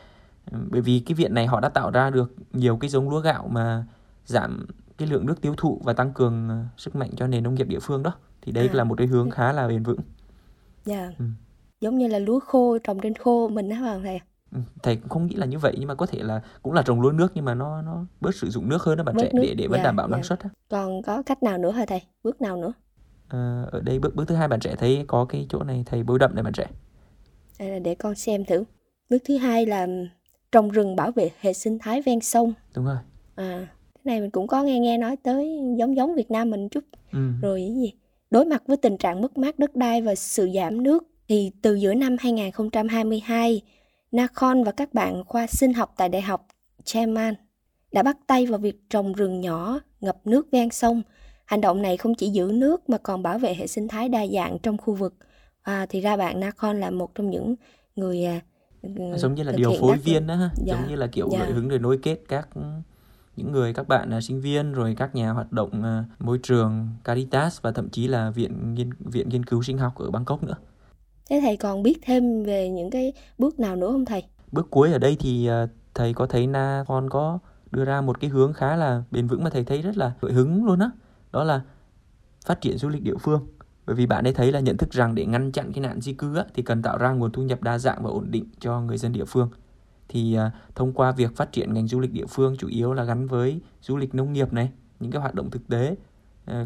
bởi 0.51 0.81
vì 0.81 0.99
cái 1.05 1.15
viện 1.15 1.33
này 1.33 1.47
họ 1.47 1.59
đã 1.59 1.69
tạo 1.69 1.91
ra 1.91 2.09
được 2.09 2.33
nhiều 2.53 2.77
cái 2.77 2.89
giống 2.89 3.09
lúa 3.09 3.19
gạo 3.19 3.47
mà 3.51 3.85
giảm 4.25 4.65
cái 4.97 5.07
lượng 5.07 5.25
nước 5.25 5.41
tiêu 5.41 5.53
thụ 5.57 5.81
và 5.83 5.93
tăng 5.93 6.13
cường 6.13 6.49
ờ, 6.49 6.63
sức 6.77 6.95
mạnh 6.95 7.09
cho 7.17 7.27
nền 7.27 7.43
nông 7.43 7.55
nghiệp 7.55 7.67
địa 7.67 7.79
phương 7.79 8.03
đó 8.03 8.13
thì 8.41 8.51
đây 8.51 8.67
à, 8.67 8.73
là 8.73 8.83
một 8.83 8.95
cái 8.97 9.07
hướng 9.07 9.31
khá 9.31 9.51
là 9.51 9.67
bền 9.67 9.83
vững. 9.83 9.99
Dạ. 10.85 10.99
Yeah. 10.99 11.17
Ừ. 11.19 11.25
Giống 11.81 11.97
như 11.97 12.07
là 12.07 12.19
lúa 12.19 12.39
khô 12.39 12.77
trồng 12.77 12.99
trên 12.99 13.15
khô 13.15 13.49
mình 13.49 13.69
đó 13.69 13.75
phải 13.81 13.99
thầy? 14.03 14.19
Thầy 14.83 14.95
cũng 14.95 15.09
không 15.09 15.27
nghĩ 15.27 15.35
là 15.35 15.45
như 15.45 15.59
vậy 15.59 15.75
nhưng 15.79 15.87
mà 15.87 15.95
có 15.95 16.05
thể 16.05 16.23
là 16.23 16.41
cũng 16.61 16.73
là 16.73 16.81
trồng 16.81 17.01
lúa 17.01 17.11
nước 17.11 17.31
nhưng 17.35 17.45
mà 17.45 17.53
nó 17.53 17.81
nó 17.81 18.05
bớt 18.21 18.35
sử 18.35 18.49
dụng 18.49 18.69
nước 18.69 18.83
hơn 18.83 18.97
đó 18.97 19.03
bạn 19.03 19.15
bớt 19.15 19.21
trẻ 19.21 19.29
nước. 19.33 19.41
để 19.43 19.53
để 19.53 19.67
vẫn 19.67 19.79
dạ, 19.79 19.83
đảm 19.83 19.95
bảo 19.95 20.07
dạ. 20.07 20.11
năng 20.11 20.23
suất. 20.23 20.43
Đó. 20.43 20.49
Còn 20.69 21.01
có 21.01 21.23
cách 21.23 21.43
nào 21.43 21.57
nữa 21.57 21.71
hả 21.71 21.85
thầy? 21.85 22.01
Bước 22.23 22.41
nào 22.41 22.57
nữa? 22.57 22.73
À, 23.27 23.65
ở 23.71 23.81
đây 23.81 23.99
bước 23.99 24.15
bước 24.15 24.27
thứ 24.27 24.35
hai 24.35 24.47
bạn 24.47 24.59
trẻ 24.59 24.75
thấy 24.75 25.05
có 25.07 25.25
cái 25.25 25.45
chỗ 25.49 25.63
này 25.63 25.83
thầy 25.85 26.03
bôi 26.03 26.19
đậm 26.19 26.35
này 26.35 26.43
bạn 26.43 26.53
trẻ. 26.53 26.65
Đây 27.59 27.69
là 27.69 27.79
để 27.79 27.95
con 27.95 28.15
xem 28.15 28.45
thử. 28.45 28.63
Bước 29.09 29.17
thứ 29.25 29.37
hai 29.37 29.65
là 29.65 29.87
trồng 30.51 30.69
rừng 30.69 30.95
bảo 30.95 31.11
vệ 31.11 31.31
hệ 31.39 31.53
sinh 31.53 31.79
thái 31.79 32.01
ven 32.01 32.19
sông. 32.19 32.53
Đúng 32.75 32.85
rồi. 32.85 32.97
À, 33.35 33.67
cái 33.95 34.01
này 34.03 34.21
mình 34.21 34.31
cũng 34.31 34.47
có 34.47 34.63
nghe 34.63 34.79
nghe 34.79 34.97
nói 34.97 35.15
tới 35.23 35.59
giống 35.77 35.95
giống 35.95 36.15
Việt 36.15 36.31
Nam 36.31 36.49
mình 36.49 36.69
chút. 36.69 36.83
Ừ. 37.11 37.19
Rồi 37.41 37.59
cái 37.59 37.75
gì? 37.75 37.93
Đối 38.31 38.45
mặt 38.45 38.63
với 38.67 38.77
tình 38.77 38.97
trạng 38.97 39.21
mất 39.21 39.37
mát 39.37 39.59
đất 39.59 39.75
đai 39.75 40.01
và 40.01 40.15
sự 40.15 40.49
giảm 40.55 40.83
nước 40.83 41.03
thì 41.27 41.51
từ 41.61 41.75
giữa 41.75 41.93
năm 41.93 42.15
2022, 42.19 43.61
Nakhon 44.15 44.63
và 44.63 44.71
các 44.71 44.93
bạn 44.93 45.23
khoa 45.25 45.47
sinh 45.47 45.73
học 45.73 45.93
tại 45.97 46.09
Đại 46.09 46.21
học 46.21 46.47
Chaman 46.83 47.33
đã 47.91 48.03
bắt 48.03 48.17
tay 48.27 48.45
vào 48.45 48.59
việc 48.59 48.89
trồng 48.89 49.13
rừng 49.13 49.41
nhỏ 49.41 49.79
ngập 50.01 50.17
nước 50.25 50.47
ven 50.51 50.69
sông. 50.69 51.01
Hành 51.45 51.61
động 51.61 51.81
này 51.81 51.97
không 51.97 52.15
chỉ 52.15 52.29
giữ 52.29 52.51
nước 52.53 52.89
mà 52.89 52.97
còn 52.97 53.23
bảo 53.23 53.39
vệ 53.39 53.53
hệ 53.53 53.67
sinh 53.67 53.87
thái 53.87 54.09
đa 54.09 54.27
dạng 54.27 54.57
trong 54.59 54.77
khu 54.77 54.93
vực. 54.93 55.15
À, 55.61 55.85
thì 55.89 56.01
ra 56.01 56.17
bạn 56.17 56.39
Nakhon 56.39 56.79
là 56.79 56.89
một 56.89 57.15
trong 57.15 57.29
những 57.29 57.55
người 57.95 58.25
à, 58.25 58.41
giống 59.17 59.35
như 59.35 59.43
là 59.43 59.51
điều 59.51 59.73
phối 59.79 59.97
viên 59.97 60.27
đó 60.27 60.35
ha 60.35 60.49
dạ. 60.55 60.73
giống 60.73 60.89
như 60.89 60.95
là 60.95 61.07
kiểu 61.07 61.29
dạ. 61.31 61.45
hứng 61.45 61.69
để 61.69 61.77
nối 61.77 61.99
kết 62.03 62.19
các 62.27 62.49
những 63.35 63.51
người 63.51 63.73
các 63.73 63.87
bạn 63.87 64.17
uh, 64.17 64.23
sinh 64.23 64.41
viên 64.41 64.73
rồi 64.73 64.95
các 64.97 65.15
nhà 65.15 65.31
hoạt 65.31 65.51
động 65.51 65.69
uh, 65.79 66.21
môi 66.21 66.39
trường 66.43 66.89
Caritas 67.03 67.61
và 67.61 67.71
thậm 67.71 67.89
chí 67.89 68.07
là 68.07 68.29
viện 68.29 68.73
nghiên 68.73 68.89
viện 68.99 69.29
nghiên 69.29 69.45
cứu 69.45 69.63
sinh 69.63 69.77
học 69.77 69.95
ở 69.95 70.11
Bangkok 70.11 70.43
nữa. 70.43 70.55
Thế 71.29 71.39
thầy 71.41 71.57
còn 71.57 71.83
biết 71.83 71.99
thêm 72.01 72.43
về 72.43 72.69
những 72.69 72.89
cái 72.89 73.13
bước 73.37 73.59
nào 73.59 73.75
nữa 73.75 73.91
không 73.91 74.05
thầy? 74.05 74.23
Bước 74.51 74.67
cuối 74.69 74.91
ở 74.91 74.97
đây 74.97 75.17
thì 75.19 75.47
ờ, 75.47 75.67
thầy 75.93 76.13
có 76.13 76.25
thấy 76.25 76.47
Na 76.47 76.83
con 76.87 77.09
có 77.09 77.39
đưa 77.71 77.85
ra 77.85 78.01
một 78.01 78.19
cái 78.19 78.29
hướng 78.29 78.53
khá 78.53 78.75
là 78.75 79.03
bền 79.11 79.27
vững 79.27 79.43
mà 79.43 79.49
thầy 79.49 79.63
thấy 79.63 79.81
rất 79.81 79.97
là 79.97 80.13
gợi 80.21 80.31
hứng 80.33 80.65
luôn 80.65 80.79
á. 80.79 80.85
Đó. 80.85 81.39
đó 81.39 81.43
là 81.43 81.61
phát 82.45 82.61
triển 82.61 82.77
du 82.77 82.89
lịch 82.89 83.03
địa 83.03 83.17
phương 83.21 83.47
bởi 83.85 83.95
vì 83.95 84.05
bạn 84.05 84.27
ấy 84.27 84.33
thấy 84.33 84.51
là 84.51 84.59
nhận 84.59 84.77
thức 84.77 84.91
rằng 84.91 85.15
để 85.15 85.25
ngăn 85.25 85.51
chặn 85.51 85.73
cái 85.73 85.81
nạn 85.81 86.01
di 86.01 86.13
cư 86.13 86.35
á, 86.35 86.45
thì 86.53 86.63
cần 86.63 86.81
tạo 86.81 86.97
ra 86.97 87.11
nguồn 87.11 87.31
thu 87.31 87.43
nhập 87.43 87.63
đa 87.63 87.77
dạng 87.77 88.03
và 88.03 88.09
ổn 88.09 88.31
định 88.31 88.45
cho 88.59 88.81
người 88.81 88.97
dân 88.97 89.13
địa 89.13 89.25
phương 89.25 89.49
thì 90.09 90.35
à, 90.35 90.51
thông 90.75 90.93
qua 90.93 91.11
việc 91.11 91.35
phát 91.35 91.51
triển 91.51 91.73
ngành 91.73 91.87
du 91.87 91.99
lịch 91.99 92.13
địa 92.13 92.25
phương 92.25 92.55
chủ 92.57 92.67
yếu 92.67 92.93
là 92.93 93.03
gắn 93.03 93.27
với 93.27 93.59
du 93.81 93.97
lịch 93.97 94.15
nông 94.15 94.33
nghiệp 94.33 94.53
này 94.53 94.71
những 94.99 95.11
cái 95.11 95.21
hoạt 95.21 95.35
động 95.35 95.49
thực 95.51 95.67
tế 95.67 95.95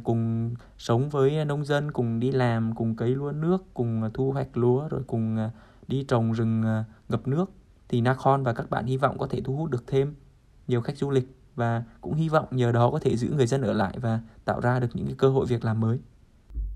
cùng 0.03 0.53
sống 0.77 1.09
với 1.09 1.45
nông 1.45 1.65
dân 1.65 1.91
cùng 1.91 2.19
đi 2.19 2.31
làm 2.31 2.75
cùng 2.75 2.95
cấy 2.95 3.09
lúa 3.09 3.31
nước 3.31 3.63
cùng 3.73 4.09
thu 4.13 4.31
hoạch 4.31 4.57
lúa 4.57 4.87
rồi 4.87 5.01
cùng 5.07 5.37
à, 5.37 5.51
đi 5.87 6.05
trồng 6.07 6.31
rừng 6.31 6.63
à, 6.63 6.83
ngập 7.09 7.27
nước 7.27 7.51
thì 7.89 8.01
Nakhon 8.01 8.43
và 8.43 8.53
các 8.53 8.69
bạn 8.69 8.85
hy 8.85 8.97
vọng 8.97 9.17
có 9.17 9.27
thể 9.27 9.41
thu 9.41 9.55
hút 9.55 9.69
được 9.69 9.83
thêm 9.87 10.15
nhiều 10.67 10.81
khách 10.81 10.97
du 10.97 11.09
lịch 11.09 11.35
và 11.55 11.83
cũng 12.01 12.13
hy 12.13 12.29
vọng 12.29 12.45
nhờ 12.51 12.71
đó 12.71 12.91
có 12.91 12.99
thể 12.99 13.17
giữ 13.17 13.29
người 13.37 13.47
dân 13.47 13.61
ở 13.61 13.73
lại 13.73 13.93
và 14.01 14.19
tạo 14.45 14.59
ra 14.59 14.79
được 14.79 14.87
những 14.93 15.05
cái 15.05 15.15
cơ 15.17 15.29
hội 15.29 15.45
việc 15.45 15.65
làm 15.65 15.79
mới. 15.79 15.99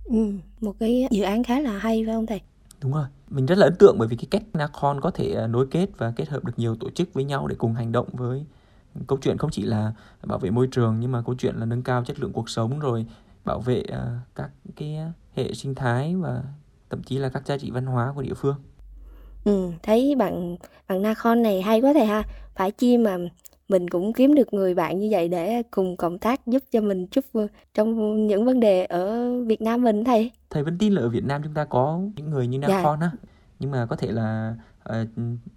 Ừ, 0.06 0.34
một 0.62 0.76
cái 0.80 1.08
dự 1.12 1.24
án 1.24 1.44
khá 1.44 1.60
là 1.60 1.78
hay 1.78 2.04
phải 2.06 2.16
không 2.16 2.26
thầy? 2.26 2.42
Đúng 2.82 2.94
rồi, 2.94 3.06
mình 3.30 3.46
rất 3.46 3.58
là 3.58 3.66
ấn 3.66 3.76
tượng 3.76 3.96
bởi 4.00 4.08
vì 4.08 4.18
cái 4.18 4.28
cách 4.32 4.44
Nacon 4.54 5.02
có 5.02 5.12
thể 5.12 5.48
nối 5.48 5.68
kết 5.72 5.90
và 5.98 6.14
kết 6.16 6.30
hợp 6.30 6.46
được 6.46 6.54
nhiều 6.60 6.76
tổ 6.76 6.90
chức 6.90 7.14
với 7.14 7.24
nhau 7.24 7.48
để 7.48 7.56
cùng 7.56 7.74
hành 7.74 7.92
động 7.92 8.08
với 8.14 8.46
câu 9.08 9.20
chuyện 9.22 9.38
không 9.38 9.52
chỉ 9.52 9.64
là 9.64 9.94
bảo 10.24 10.40
vệ 10.40 10.50
môi 10.50 10.68
trường 10.68 11.00
nhưng 11.00 11.12
mà 11.12 11.22
câu 11.22 11.36
chuyện 11.36 11.56
là 11.56 11.66
nâng 11.66 11.84
cao 11.84 12.04
chất 12.04 12.20
lượng 12.20 12.34
cuộc 12.34 12.50
sống 12.50 12.80
rồi 12.80 13.06
bảo 13.46 13.60
vệ 13.60 13.84
uh, 13.90 13.98
các 14.36 14.50
cái 14.76 14.98
hệ 15.36 15.54
sinh 15.54 15.76
thái 15.76 16.16
và 16.16 16.44
thậm 16.90 17.04
chí 17.04 17.18
là 17.18 17.30
các 17.30 17.48
giá 17.48 17.58
trị 17.58 17.72
văn 17.72 17.86
hóa 17.86 18.12
của 18.16 18.22
địa 18.22 18.34
phương. 18.34 18.56
Ừ, 19.44 19.72
thấy 19.84 20.16
bạn 20.16 20.58
bạn 20.88 21.02
Nacon 21.02 21.44
này 21.44 21.62
hay 21.62 21.82
quá 21.82 21.94
thầy 21.94 22.06
ha. 22.06 22.24
Phải 22.56 22.72
chi 22.72 22.98
mà 22.98 23.18
mình 23.70 23.90
cũng 23.90 24.14
kiếm 24.14 24.36
được 24.36 24.54
người 24.54 24.74
bạn 24.74 25.00
như 25.00 25.08
vậy 25.12 25.28
để 25.28 25.64
cùng 25.72 25.98
cộng 25.98 26.18
tác 26.18 26.48
giúp 26.48 26.64
cho 26.72 26.82
mình 26.82 27.08
chút 27.08 27.26
trong 27.74 28.28
những 28.28 28.46
vấn 28.46 28.60
đề 28.60 28.86
ở 28.86 29.34
Việt 29.44 29.62
Nam 29.62 29.84
mình 29.84 30.04
thầy. 30.04 30.32
Thầy 30.50 30.64
vẫn 30.64 30.78
tin 30.78 30.94
là 30.94 31.02
ở 31.02 31.10
Việt 31.10 31.26
Nam 31.26 31.42
chúng 31.44 31.54
ta 31.54 31.66
có 31.66 32.00
những 32.16 32.30
người 32.30 32.48
như 32.48 32.58
Nam 32.58 32.72
dạ. 32.72 32.84
Con 32.84 33.00
á, 33.00 33.12
nhưng 33.60 33.72
mà 33.72 33.86
có 33.86 33.96
thể 33.96 34.12
là 34.12 34.56
uh, 34.90 34.96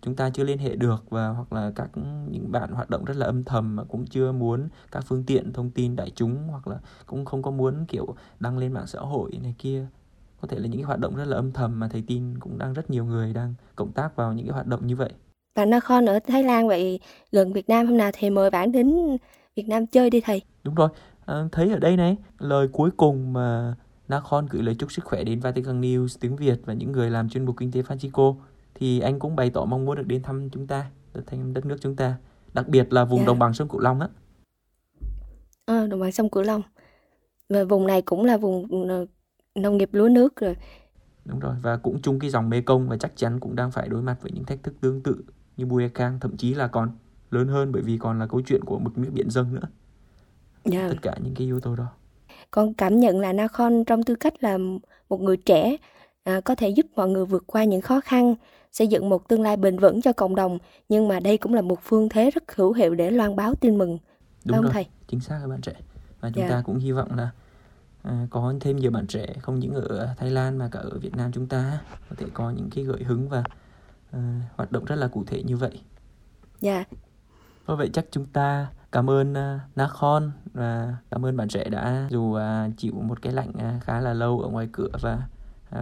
chúng 0.03 0.17
ta 0.17 0.31
chưa 0.31 0.45
liên 0.45 0.59
hệ 0.59 0.77
được 0.77 1.11
và 1.11 1.29
hoặc 1.29 1.53
là 1.53 1.73
các 1.75 1.91
những 2.31 2.53
bạn 2.53 2.71
hoạt 2.73 2.91
động 2.91 3.05
rất 3.05 3.17
là 3.17 3.27
âm 3.27 3.45
thầm 3.45 3.77
mà 3.77 3.85
cũng 3.85 4.07
chưa 4.07 4.33
muốn 4.33 4.69
các 4.93 5.05
phương 5.07 5.25
tiện 5.25 5.53
thông 5.53 5.71
tin 5.71 5.97
đại 5.97 6.11
chúng 6.15 6.49
hoặc 6.49 6.69
là 6.69 6.79
cũng 7.07 7.25
không 7.25 7.43
có 7.43 7.51
muốn 7.51 7.85
kiểu 7.89 8.15
đăng 8.41 8.59
lên 8.59 8.73
mạng 8.73 8.87
xã 8.87 9.01
hội 9.01 9.31
này 9.43 9.55
kia. 9.59 9.87
Có 10.41 10.49
thể 10.49 10.59
là 10.59 10.67
những 10.67 10.81
cái 10.81 10.87
hoạt 10.87 10.99
động 10.99 11.17
rất 11.17 11.25
là 11.25 11.37
âm 11.37 11.53
thầm 11.53 11.81
mà 11.81 11.89
thầy 11.89 12.03
tin 12.07 12.39
cũng 12.39 12.59
đang 12.59 12.73
rất 12.73 12.91
nhiều 12.91 13.05
người 13.05 13.33
đang 13.33 13.55
cộng 13.77 13.93
tác 13.93 14.17
vào 14.17 14.33
những 14.33 14.47
cái 14.47 14.55
hoạt 14.55 14.67
động 14.67 14.87
như 14.87 14.97
vậy. 14.97 15.11
Bạn 15.55 15.71
Nakhon 15.71 16.07
ở 16.07 16.19
Thái 16.19 16.43
Lan 16.43 16.69
vậy 16.69 17.01
gần 17.33 17.53
Việt 17.53 17.69
Nam 17.69 17.87
hôm 17.87 17.97
nào 17.97 18.11
thì 18.15 18.31
mời 18.31 18.51
bạn 18.51 18.73
đến 18.73 19.17
Việt 19.57 19.69
Nam 19.69 19.87
chơi 19.87 20.11
đi 20.11 20.21
thầy. 20.21 20.43
Đúng 20.65 20.75
rồi, 20.75 20.89
à, 21.27 21.49
thấy 21.53 21.71
ở 21.71 21.79
đây 21.79 21.97
này, 21.97 22.17
lời 22.39 22.69
cuối 22.73 22.91
cùng 22.97 23.33
mà 23.33 23.75
Nakhon 24.09 24.47
gửi 24.51 24.63
lời 24.63 24.75
chúc 24.75 24.93
sức 24.93 25.05
khỏe 25.05 25.25
đến 25.25 25.41
Vatican 25.41 25.81
News 25.81 26.17
tiếng 26.21 26.37
Việt 26.37 26.61
và 26.65 26.73
những 26.73 26.93
người 26.93 27.11
làm 27.11 27.29
chuyên 27.29 27.45
mục 27.45 27.57
kinh 27.57 27.73
tế 27.73 27.83
Francisco 27.83 28.37
thì 28.75 29.01
anh 29.01 29.19
cũng 29.19 29.37
bày 29.37 29.51
tỏ 29.51 29.65
mong 29.65 29.85
muốn 29.85 29.97
được 29.97 30.07
đến 30.07 30.23
thăm 30.23 30.51
chúng 30.51 30.67
ta, 30.67 30.91
được 31.15 31.27
thăm 31.27 31.55
đất 31.55 31.67
nước 31.67 31.77
chúng 31.81 31.97
ta, 31.97 32.17
đặc 32.55 32.69
biệt 32.69 32.93
là 32.93 33.05
vùng 33.05 33.19
yeah. 33.19 33.27
Dạ. 33.27 33.27
đồng 33.27 33.39
bằng 33.39 33.55
sông 33.55 33.69
Cửu 33.69 33.81
Long 33.81 34.01
á. 34.01 34.09
À, 35.67 35.87
đồng 35.87 36.01
bằng 36.01 36.13
sông 36.13 36.31
Cửu 36.31 36.43
Long. 36.43 36.63
Và 37.49 37.65
vùng 37.65 37.87
này 37.87 38.03
cũng 38.03 38.25
là 38.25 38.37
vùng 38.37 38.89
ờ, 38.89 39.07
nông 39.55 39.77
nghiệp 39.77 39.89
lúa 39.93 40.09
nước 40.09 40.37
rồi. 40.41 40.57
Đúng 41.25 41.39
rồi, 41.39 41.55
và 41.63 41.77
cũng 41.77 42.03
chung 42.03 42.19
cái 42.19 42.31
dòng 42.31 42.51
Mê 42.51 42.61
Công 42.61 42.89
và 42.89 42.97
chắc 42.97 43.13
chắn 43.17 43.41
cũng 43.41 43.57
đang 43.57 43.71
phải 43.71 43.89
đối 43.89 44.03
mặt 44.03 44.17
với 44.23 44.33
những 44.33 44.45
thách 44.45 44.63
thức 44.63 44.75
tương 44.81 45.03
tự 45.03 45.17
như 45.57 45.67
Buekang 45.67 46.21
thậm 46.21 46.37
chí 46.37 46.55
là 46.55 46.69
còn 46.69 46.91
lớn 47.31 47.49
hơn 47.49 47.73
bởi 47.73 47.83
vì 47.83 47.99
còn 47.99 48.19
là 48.19 48.27
câu 48.27 48.43
chuyện 48.47 48.65
của 48.65 48.79
mực 48.79 48.99
nước 48.99 49.11
biển 49.13 49.31
dâng 49.31 49.55
nữa. 49.55 49.69
Yeah. 50.65 50.83
Dạ. 50.83 50.89
Tất 50.89 51.03
cả 51.03 51.17
những 51.25 51.35
cái 51.35 51.47
yếu 51.47 51.61
tố 51.61 51.77
đó. 51.77 51.87
Con 52.51 52.75
cảm 52.75 53.01
nhận 53.01 53.21
là 53.21 53.33
Nakhon 53.33 53.85
trong 53.85 54.03
tư 54.03 54.15
cách 54.15 54.35
là 54.41 54.59
một 55.09 55.21
người 55.21 55.37
trẻ 55.37 55.77
à, 56.25 56.41
có 56.41 56.55
thể 56.55 56.69
giúp 56.69 56.87
mọi 56.97 57.09
người 57.09 57.25
vượt 57.25 57.45
qua 57.47 57.65
những 57.65 57.81
khó 57.81 58.01
khăn, 58.01 58.35
xây 58.73 58.87
dựng 58.87 59.09
một 59.09 59.29
tương 59.29 59.43
lai 59.43 59.57
bền 59.57 59.79
vững 59.79 60.03
cho 60.03 60.13
cộng 60.13 60.35
đồng, 60.35 60.59
nhưng 60.89 61.09
mà 61.09 61.21
đây 61.21 61.39
cũng 61.39 61.55
là 61.55 61.63
một 61.63 61.79
phương 61.83 62.09
thế 62.09 62.31
rất 62.31 62.57
hữu 62.57 62.73
hiệu 62.73 62.95
để 62.95 63.11
loan 63.11 63.37
báo 63.37 63.55
tin 63.55 63.79
mừng. 63.79 63.99
Đúng 64.45 64.63
rồi, 64.63 64.71
thầy? 64.73 64.87
chính 65.09 65.21
xác 65.21 65.39
các 65.43 65.49
bạn 65.49 65.61
trẻ. 65.61 65.73
Và 66.21 66.31
chúng 66.35 66.41
yeah. 66.41 66.51
Dạ. 66.51 66.57
ta 66.57 66.63
cũng 66.63 66.79
hy 66.79 66.93
vọng 66.93 67.17
là 67.17 67.31
à, 68.03 68.27
có 68.31 68.55
thêm 68.61 68.77
nhiều 68.77 68.91
bạn 68.91 69.07
trẻ 69.07 69.27
không 69.41 69.59
những 69.59 69.75
ở 69.75 70.15
Thái 70.17 70.31
Lan 70.31 70.59
mà 70.59 70.69
cả 70.73 70.81
ở 70.81 70.99
Việt 70.99 71.17
Nam 71.17 71.33
chúng 71.33 71.47
ta 71.47 71.81
có 72.11 72.17
thể 72.19 72.27
có 72.35 72.51
những 72.51 72.71
cái 72.75 72.85
gợi 72.85 73.03
hứng 73.03 73.29
và 73.29 73.45
uh, 74.17 74.23
hoạt 74.57 74.73
động 74.73 74.85
rất 74.85 74.97
là 74.97 75.09
cụ 75.09 75.25
thể 75.27 75.43
như 75.43 75.57
vậy. 75.57 75.81
Dạ. 76.61 76.75
Yeah. 76.75 77.79
Vậy 77.79 77.91
chắc 77.93 78.05
chúng 78.11 78.25
ta 78.25 78.67
cảm 78.93 79.11
ơn 79.11 79.33
uh, 79.33 79.77
Nakhon 79.77 80.31
và 80.53 80.97
cảm 81.11 81.27
ơn 81.27 81.37
bạn 81.37 81.49
trẻ 81.49 81.69
đã 81.69 82.07
dù 82.11 82.37
uh, 82.37 82.41
chịu 82.77 82.93
một 82.93 83.23
cái 83.23 83.33
lạnh 83.33 83.51
uh, 83.51 83.83
khá 83.83 84.01
là 84.01 84.15
lâu 84.15 84.41
ở 84.41 84.49
ngoài 84.49 84.69
cửa 84.73 84.91
và 85.01 85.23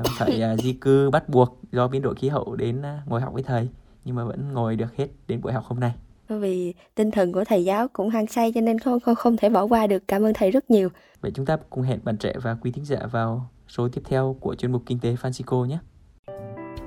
uh, 0.00 0.06
phải 0.18 0.42
uh, 0.52 0.60
di 0.60 0.72
cư 0.72 1.10
bắt 1.10 1.28
buộc 1.28 1.58
do 1.72 1.88
biến 1.88 2.02
đổi 2.02 2.14
khí 2.14 2.28
hậu 2.28 2.56
đến 2.56 2.80
uh, 2.80 3.08
ngồi 3.08 3.20
học 3.20 3.32
với 3.32 3.42
thầy 3.42 3.68
nhưng 4.04 4.16
mà 4.16 4.24
vẫn 4.24 4.52
ngồi 4.52 4.76
được 4.76 4.96
hết 4.96 5.06
đến 5.28 5.40
buổi 5.40 5.52
học 5.52 5.64
hôm 5.64 5.80
nay. 5.80 5.94
Vì 6.28 6.74
tinh 6.94 7.10
thần 7.10 7.32
của 7.32 7.44
thầy 7.44 7.64
giáo 7.64 7.88
cũng 7.88 8.10
hăng 8.10 8.26
say 8.26 8.52
cho 8.52 8.60
nên 8.60 8.78
không 8.78 9.00
không 9.00 9.14
không 9.14 9.36
thể 9.36 9.48
bỏ 9.48 9.64
qua 9.64 9.86
được. 9.86 10.08
Cảm 10.08 10.22
ơn 10.22 10.34
thầy 10.34 10.50
rất 10.50 10.70
nhiều. 10.70 10.88
Vậy 11.20 11.30
chúng 11.34 11.46
ta 11.46 11.56
cùng 11.70 11.82
hẹn 11.82 12.00
bạn 12.04 12.16
trẻ 12.16 12.32
và 12.42 12.56
quý 12.60 12.72
thính 12.72 12.84
giả 12.84 12.98
vào 13.10 13.50
số 13.68 13.88
tiếp 13.88 14.02
theo 14.04 14.36
của 14.40 14.54
chuyên 14.54 14.72
mục 14.72 14.82
Kinh 14.86 14.98
tế 14.98 15.14
Francisco 15.22 15.64
nhé. 15.64 15.78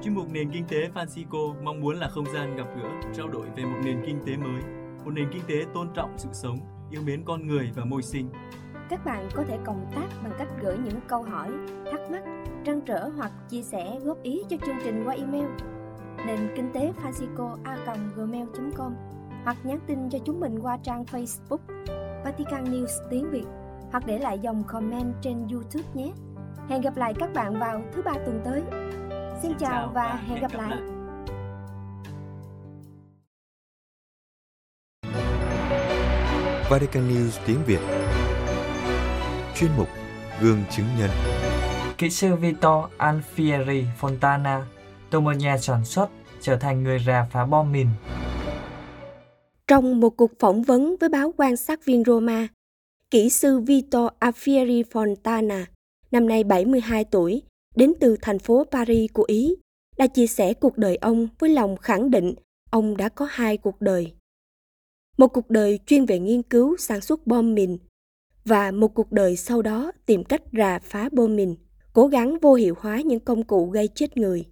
Chuyên 0.03 0.13
mục 0.15 0.29
Nền 0.31 0.51
Kinh 0.51 0.67
tế 0.67 0.77
Francisco 0.95 1.63
mong 1.63 1.81
muốn 1.81 1.99
là 1.99 2.09
không 2.09 2.25
gian 2.33 2.55
gặp 2.55 2.67
gỡ, 2.75 2.89
trao 3.17 3.27
đổi 3.27 3.47
về 3.55 3.63
một 3.63 3.77
nền 3.83 4.03
kinh 4.05 4.19
tế 4.25 4.37
mới, 4.37 4.61
một 5.07 5.13
nền 5.13 5.29
kinh 5.31 5.43
tế 5.47 5.65
tôn 5.73 5.87
trọng 5.93 6.13
sự 6.17 6.29
sống, 6.33 6.59
yêu 6.91 7.01
mến 7.05 7.23
con 7.25 7.47
người 7.47 7.71
và 7.75 7.85
môi 7.85 8.03
sinh. 8.03 8.29
Các 8.89 9.05
bạn 9.05 9.29
có 9.35 9.43
thể 9.47 9.57
cộng 9.65 9.85
tác 9.95 10.07
bằng 10.23 10.33
cách 10.37 10.47
gửi 10.61 10.77
những 10.77 10.99
câu 11.07 11.23
hỏi, 11.23 11.51
thắc 11.91 12.11
mắc, 12.11 12.23
trăn 12.65 12.81
trở 12.81 13.09
hoặc 13.17 13.31
chia 13.49 13.61
sẻ 13.61 13.99
góp 14.03 14.23
ý 14.23 14.43
cho 14.49 14.57
chương 14.65 14.75
trình 14.83 15.03
qua 15.05 15.13
email 15.13 15.45
nền 16.25 16.39
kinh 16.55 16.71
tế 16.73 16.93
Francisco 17.01 17.57
a 17.63 17.77
gmail.com 18.15 18.95
hoặc 19.43 19.57
nhắn 19.63 19.79
tin 19.87 20.09
cho 20.09 20.19
chúng 20.25 20.39
mình 20.39 20.59
qua 20.59 20.77
trang 20.83 21.03
Facebook 21.03 21.59
Vatican 22.25 22.63
News 22.63 23.09
tiếng 23.09 23.31
Việt 23.31 23.45
hoặc 23.91 24.03
để 24.05 24.19
lại 24.19 24.39
dòng 24.39 24.63
comment 24.63 25.13
trên 25.21 25.47
YouTube 25.51 25.89
nhé. 25.93 26.11
Hẹn 26.69 26.81
gặp 26.81 26.97
lại 26.97 27.13
các 27.19 27.33
bạn 27.33 27.59
vào 27.59 27.81
thứ 27.93 28.01
ba 28.01 28.13
tuần 28.13 28.41
tới. 28.45 28.61
Xin 29.41 29.51
chào 29.59 29.91
và 29.93 30.21
hẹn 30.27 30.41
gặp 30.41 30.51
lại. 30.53 30.96
Vatican 36.69 37.09
News 37.09 37.39
tiếng 37.45 37.57
Việt 37.65 37.79
Chuyên 39.55 39.71
mục 39.77 39.87
Gương 40.41 40.63
chứng 40.71 40.85
nhân 40.99 41.09
Kỹ 41.97 42.09
sư 42.09 42.35
Vito 42.35 42.89
Alfieri 42.97 43.83
Fontana 44.01 44.61
từ 45.09 45.19
một 45.19 45.31
nhà 45.31 45.57
sản 45.57 45.85
xuất 45.85 46.09
trở 46.41 46.57
thành 46.57 46.83
người 46.83 46.99
rà 47.07 47.27
phá 47.31 47.45
bom 47.45 47.71
mìn. 47.71 47.87
Trong 49.67 49.99
một 49.99 50.09
cuộc 50.09 50.31
phỏng 50.39 50.61
vấn 50.61 50.95
với 50.99 51.09
báo 51.09 51.33
quan 51.37 51.57
sát 51.57 51.85
viên 51.85 52.03
Roma, 52.03 52.47
kỹ 53.11 53.29
sư 53.29 53.59
Vito 53.59 54.09
Alfieri 54.19 54.83
Fontana, 54.83 55.65
năm 56.11 56.27
nay 56.27 56.43
72 56.43 57.03
tuổi, 57.03 57.41
đến 57.75 57.93
từ 57.99 58.17
thành 58.21 58.39
phố 58.39 58.65
Paris 58.71 59.11
của 59.13 59.25
Ý, 59.27 59.55
đã 59.97 60.07
chia 60.07 60.27
sẻ 60.27 60.53
cuộc 60.53 60.77
đời 60.77 60.95
ông 60.95 61.27
với 61.39 61.49
lòng 61.49 61.77
khẳng 61.77 62.11
định 62.11 62.33
ông 62.69 62.97
đã 62.97 63.09
có 63.09 63.27
hai 63.31 63.57
cuộc 63.57 63.81
đời. 63.81 64.16
Một 65.17 65.27
cuộc 65.27 65.49
đời 65.49 65.79
chuyên 65.85 66.05
về 66.05 66.19
nghiên 66.19 66.43
cứu 66.43 66.77
sản 66.77 67.01
xuất 67.01 67.27
bom 67.27 67.55
mìn 67.55 67.77
và 68.45 68.71
một 68.71 68.87
cuộc 68.87 69.11
đời 69.11 69.35
sau 69.35 69.61
đó 69.61 69.91
tìm 70.05 70.23
cách 70.23 70.41
rà 70.53 70.79
phá 70.79 71.09
bom 71.11 71.35
mìn, 71.35 71.55
cố 71.93 72.07
gắng 72.07 72.37
vô 72.41 72.53
hiệu 72.53 72.75
hóa 72.79 73.01
những 73.01 73.19
công 73.19 73.43
cụ 73.43 73.69
gây 73.69 73.87
chết 73.87 74.17
người. 74.17 74.45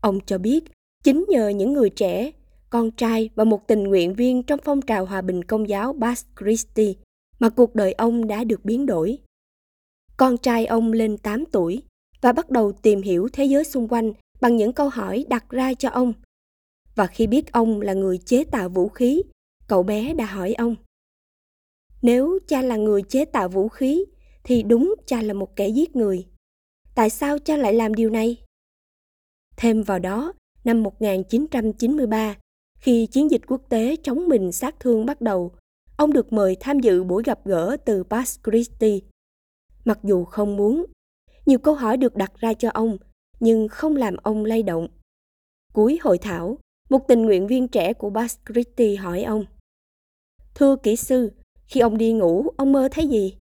Ông 0.00 0.20
cho 0.26 0.38
biết, 0.38 0.64
chính 1.04 1.24
nhờ 1.28 1.48
những 1.48 1.72
người 1.72 1.90
trẻ, 1.90 2.30
con 2.70 2.90
trai 2.90 3.30
và 3.34 3.44
một 3.44 3.66
tình 3.66 3.82
nguyện 3.82 4.14
viên 4.14 4.42
trong 4.42 4.60
phong 4.64 4.82
trào 4.82 5.06
hòa 5.06 5.22
bình 5.22 5.44
công 5.44 5.68
giáo 5.68 5.92
Bas 5.92 6.24
Christi 6.40 6.96
mà 7.38 7.48
cuộc 7.48 7.74
đời 7.74 7.92
ông 7.92 8.26
đã 8.26 8.44
được 8.44 8.64
biến 8.64 8.86
đổi. 8.86 9.18
Con 10.16 10.38
trai 10.38 10.66
ông 10.66 10.92
lên 10.92 11.18
8 11.18 11.44
tuổi 11.52 11.82
và 12.20 12.32
bắt 12.32 12.50
đầu 12.50 12.72
tìm 12.72 13.02
hiểu 13.02 13.28
thế 13.32 13.44
giới 13.44 13.64
xung 13.64 13.88
quanh 13.88 14.12
bằng 14.40 14.56
những 14.56 14.72
câu 14.72 14.88
hỏi 14.88 15.24
đặt 15.28 15.50
ra 15.50 15.74
cho 15.74 15.88
ông. 15.88 16.12
Và 16.94 17.06
khi 17.06 17.26
biết 17.26 17.52
ông 17.52 17.80
là 17.80 17.92
người 17.92 18.18
chế 18.18 18.44
tạo 18.44 18.68
vũ 18.68 18.88
khí, 18.88 19.22
cậu 19.72 19.82
bé 19.82 20.14
đã 20.14 20.24
hỏi 20.24 20.54
ông. 20.54 20.76
Nếu 22.02 22.38
cha 22.46 22.62
là 22.62 22.76
người 22.76 23.02
chế 23.02 23.24
tạo 23.24 23.48
vũ 23.48 23.68
khí, 23.68 24.04
thì 24.44 24.62
đúng 24.62 24.94
cha 25.06 25.22
là 25.22 25.34
một 25.34 25.56
kẻ 25.56 25.68
giết 25.68 25.96
người. 25.96 26.26
Tại 26.94 27.10
sao 27.10 27.38
cha 27.38 27.56
lại 27.56 27.74
làm 27.74 27.94
điều 27.94 28.10
này? 28.10 28.36
Thêm 29.56 29.82
vào 29.82 29.98
đó, 29.98 30.32
năm 30.64 30.82
1993, 30.82 32.36
khi 32.78 33.06
chiến 33.06 33.30
dịch 33.30 33.40
quốc 33.46 33.62
tế 33.68 33.96
chống 34.02 34.28
mình 34.28 34.52
sát 34.52 34.80
thương 34.80 35.06
bắt 35.06 35.20
đầu, 35.20 35.52
ông 35.96 36.12
được 36.12 36.32
mời 36.32 36.56
tham 36.60 36.80
dự 36.80 37.04
buổi 37.04 37.22
gặp 37.26 37.40
gỡ 37.44 37.76
từ 37.84 38.04
Pax 38.04 38.38
Christi. 38.44 39.02
Mặc 39.84 39.98
dù 40.02 40.24
không 40.24 40.56
muốn, 40.56 40.86
nhiều 41.46 41.58
câu 41.58 41.74
hỏi 41.74 41.96
được 41.96 42.16
đặt 42.16 42.32
ra 42.36 42.54
cho 42.54 42.70
ông, 42.74 42.96
nhưng 43.40 43.68
không 43.68 43.96
làm 43.96 44.16
ông 44.22 44.44
lay 44.44 44.62
động. 44.62 44.88
Cuối 45.72 45.98
hội 46.02 46.18
thảo, 46.18 46.58
một 46.90 47.08
tình 47.08 47.22
nguyện 47.22 47.46
viên 47.46 47.68
trẻ 47.68 47.92
của 47.92 48.10
Pax 48.10 48.36
Christi 48.46 48.96
hỏi 48.96 49.22
ông. 49.22 49.44
Thưa 50.54 50.76
kỹ 50.76 50.96
sư, 50.96 51.32
khi 51.66 51.80
ông 51.80 51.98
đi 51.98 52.12
ngủ, 52.12 52.46
ông 52.56 52.72
mơ 52.72 52.88
thấy 52.92 53.08
gì? 53.08 53.36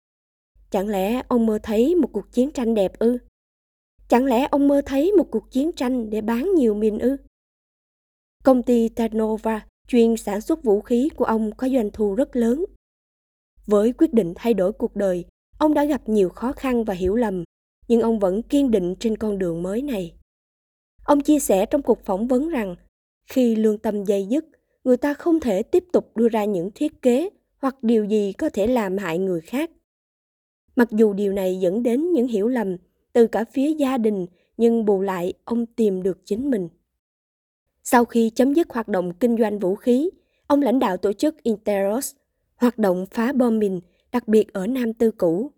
Chẳng 0.69 0.88
lẽ 0.88 1.21
ông 1.28 1.45
mơ 1.45 1.60
thấy 1.63 1.95
một 1.95 2.10
cuộc 2.13 2.32
chiến 2.32 2.52
tranh 2.52 2.74
đẹp 2.74 3.00
ư? 3.00 3.17
Chẳng 4.08 4.26
lẽ 4.26 4.47
ông 4.52 4.67
mơ 4.67 4.82
thấy 4.86 5.12
một 5.12 5.28
cuộc 5.32 5.52
chiến 5.52 5.71
tranh 5.71 6.10
để 6.10 6.21
bán 6.21 6.56
nhiều 6.56 6.74
miền 6.74 7.00
ư? 7.00 7.17
Công 8.43 8.63
ty 8.63 8.89
Tanova 8.89 9.65
chuyên 9.88 10.17
sản 10.17 10.41
xuất 10.41 10.63
vũ 10.63 10.82
khí 10.82 11.10
của 11.15 11.26
ông 11.26 11.52
có 11.58 11.69
doanh 11.69 11.89
thu 11.93 12.15
rất 12.15 12.36
lớn. 12.36 12.65
Với 13.65 13.93
quyết 13.93 14.13
định 14.13 14.34
thay 14.36 14.54
đổi 14.54 14.74
cuộc 14.74 14.95
đời, 14.95 15.26
ông 15.58 15.74
đã 15.74 15.86
gặp 15.86 16.10
nhiều 16.10 16.30
khó 16.30 16.52
khăn 16.52 16.84
và 16.84 16.93
hiểu 16.93 17.15
lầm, 17.15 17.43
nhưng 17.88 18.02
ông 18.02 18.19
vẫn 18.19 18.41
kiên 18.41 18.71
định 18.71 18.95
trên 19.00 19.17
con 19.17 19.39
đường 19.39 19.63
mới 19.63 19.82
này. 19.82 20.13
Ông 21.06 21.21
chia 21.21 21.39
sẻ 21.39 21.65
trong 21.65 21.82
cuộc 21.82 22.06
phỏng 22.06 22.28
vấn 22.28 22.50
rằng, 22.50 22.76
khi 23.30 23.56
lương 23.56 23.78
tâm 23.78 24.04
dây 24.04 24.28
dứt, 24.30 24.45
người 24.84 24.98
ta 24.98 25.13
không 25.13 25.39
thể 25.39 25.63
tiếp 25.63 25.84
tục 25.94 26.17
đưa 26.17 26.30
ra 26.30 26.46
những 26.46 26.70
thiết 26.76 27.02
kế 27.02 27.30
hoặc 27.58 27.84
điều 27.84 28.06
gì 28.06 28.34
có 28.34 28.50
thể 28.50 28.67
làm 28.67 28.98
hại 28.98 29.17
người 29.17 29.41
khác. 29.41 29.72
Mặc 30.76 30.88
dù 30.91 31.13
điều 31.13 31.34
này 31.34 31.60
dẫn 31.60 31.84
đến 31.84 32.12
những 32.12 32.28
hiểu 32.28 32.48
lầm 32.48 32.78
từ 33.13 33.28
cả 33.28 33.44
phía 33.54 33.74
gia 33.74 33.98
đình, 33.98 34.26
nhưng 34.58 34.86
bù 34.86 35.02
lại 35.02 35.34
ông 35.44 35.65
tìm 35.65 36.04
được 36.04 36.26
chính 36.26 36.52
mình. 36.52 36.70
Sau 37.84 38.06
khi 38.06 38.30
chấm 38.30 38.54
dứt 38.54 38.70
hoạt 38.70 38.88
động 38.88 39.13
kinh 39.13 39.38
doanh 39.38 39.60
vũ 39.60 39.76
khí, 39.76 40.10
ông 40.48 40.62
lãnh 40.62 40.80
đạo 40.80 40.98
tổ 40.98 41.13
chức 41.13 41.44
Interos, 41.44 42.15
hoạt 42.56 42.78
động 42.78 43.06
phá 43.12 43.34
bom 43.34 43.60
mìn, 43.60 43.80
đặc 44.12 44.28
biệt 44.28 44.54
ở 44.54 44.67
Nam 44.67 44.94
Tư 44.94 45.12
Cũ. 45.12 45.52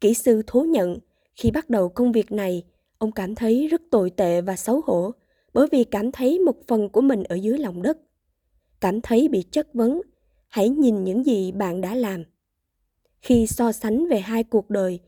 Kỹ 0.00 0.14
sư 0.14 0.42
thú 0.46 0.62
nhận, 0.62 0.98
khi 1.34 1.50
bắt 1.50 1.70
đầu 1.70 1.88
công 1.88 2.12
việc 2.12 2.32
này, 2.32 2.62
ông 2.98 3.12
cảm 3.12 3.34
thấy 3.34 3.68
rất 3.68 3.82
tồi 3.90 4.10
tệ 4.10 4.40
và 4.40 4.56
xấu 4.56 4.80
hổ 4.86 5.10
bởi 5.54 5.66
vì 5.72 5.84
cảm 5.84 6.12
thấy 6.12 6.38
một 6.38 6.56
phần 6.66 6.88
của 6.88 7.00
mình 7.00 7.24
ở 7.24 7.34
dưới 7.34 7.58
lòng 7.58 7.82
đất. 7.82 7.98
Cảm 8.84 9.00
thấy 9.00 9.28
bị 9.28 9.42
chất 9.50 9.74
vấn, 9.74 10.00
hãy 10.48 10.68
nhìn 10.68 11.04
những 11.04 11.26
gì 11.26 11.52
bạn 11.52 11.80
đã 11.80 11.94
làm. 11.94 12.24
Khi 13.20 13.46
so 13.46 13.72
sánh 13.72 14.06
về 14.08 14.20
hai 14.20 14.44
cuộc 14.44 14.70
đời, 14.70 15.00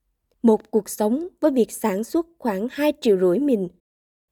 một 0.43 0.71
cuộc 0.71 0.89
sống 0.89 1.29
với 1.41 1.51
việc 1.51 1.73
sản 1.73 2.05
xuất 2.05 2.27
khoảng 2.39 2.69
2 2.71 2.93
triệu 3.01 3.19
rưỡi 3.21 3.39
mìn 3.39 3.69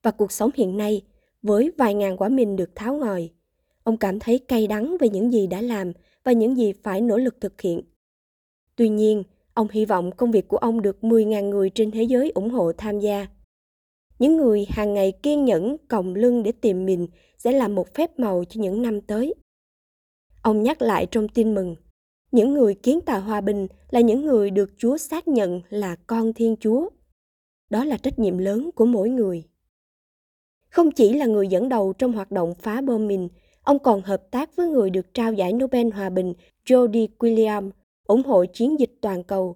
và 0.03 0.11
cuộc 0.11 0.31
sống 0.31 0.49
hiện 0.55 0.77
nay 0.77 1.01
với 1.41 1.71
vài 1.77 1.93
ngàn 1.93 2.17
quả 2.17 2.29
mìn 2.29 2.55
được 2.55 2.75
tháo 2.75 2.95
ngòi. 2.95 3.29
Ông 3.83 3.97
cảm 3.97 4.19
thấy 4.19 4.39
cay 4.39 4.67
đắng 4.67 4.97
về 4.99 5.09
những 5.09 5.33
gì 5.33 5.47
đã 5.47 5.61
làm 5.61 5.91
và 6.23 6.31
những 6.31 6.57
gì 6.57 6.73
phải 6.83 7.01
nỗ 7.01 7.17
lực 7.17 7.41
thực 7.41 7.61
hiện. 7.61 7.81
Tuy 8.75 8.89
nhiên, 8.89 9.23
ông 9.53 9.67
hy 9.71 9.85
vọng 9.85 10.11
công 10.11 10.31
việc 10.31 10.47
của 10.47 10.57
ông 10.57 10.81
được 10.81 10.97
10.000 11.01 11.49
người 11.49 11.69
trên 11.69 11.91
thế 11.91 12.03
giới 12.03 12.29
ủng 12.29 12.49
hộ 12.49 12.71
tham 12.77 12.99
gia. 12.99 13.27
Những 14.19 14.37
người 14.37 14.65
hàng 14.69 14.93
ngày 14.93 15.11
kiên 15.11 15.45
nhẫn 15.45 15.77
còng 15.87 16.15
lưng 16.15 16.43
để 16.43 16.51
tìm 16.51 16.85
mình 16.85 17.07
sẽ 17.45 17.51
là 17.51 17.67
một 17.67 17.93
phép 17.93 18.19
màu 18.19 18.43
cho 18.49 18.61
những 18.61 18.81
năm 18.81 19.01
tới. 19.01 19.33
Ông 20.41 20.63
nhắc 20.63 20.81
lại 20.81 21.07
trong 21.11 21.27
tin 21.27 21.55
mừng, 21.55 21.75
những 22.31 22.53
người 22.53 22.75
kiến 22.75 23.01
tạo 23.01 23.21
hòa 23.21 23.41
bình 23.41 23.67
là 23.89 23.99
những 23.99 24.25
người 24.25 24.51
được 24.51 24.71
Chúa 24.77 24.97
xác 24.97 25.27
nhận 25.27 25.61
là 25.69 25.95
con 26.07 26.33
Thiên 26.33 26.55
Chúa. 26.59 26.89
Đó 27.69 27.85
là 27.85 27.97
trách 27.97 28.19
nhiệm 28.19 28.37
lớn 28.37 28.69
của 28.75 28.85
mỗi 28.85 29.09
người. 29.09 29.43
Không 30.69 30.91
chỉ 30.91 31.13
là 31.13 31.25
người 31.25 31.47
dẫn 31.47 31.69
đầu 31.69 31.93
trong 31.93 32.11
hoạt 32.11 32.31
động 32.31 32.53
phá 32.55 32.81
bom 32.81 33.07
mìn, 33.07 33.27
ông 33.61 33.79
còn 33.79 34.01
hợp 34.01 34.31
tác 34.31 34.55
với 34.55 34.67
người 34.67 34.89
được 34.89 35.13
trao 35.13 35.33
giải 35.33 35.53
Nobel 35.53 35.89
Hòa 35.89 36.09
bình 36.09 36.33
Jody 36.65 37.07
William 37.19 37.71
ủng 38.07 38.23
hộ 38.23 38.45
chiến 38.45 38.79
dịch 38.79 38.91
toàn 39.01 39.23
cầu, 39.23 39.55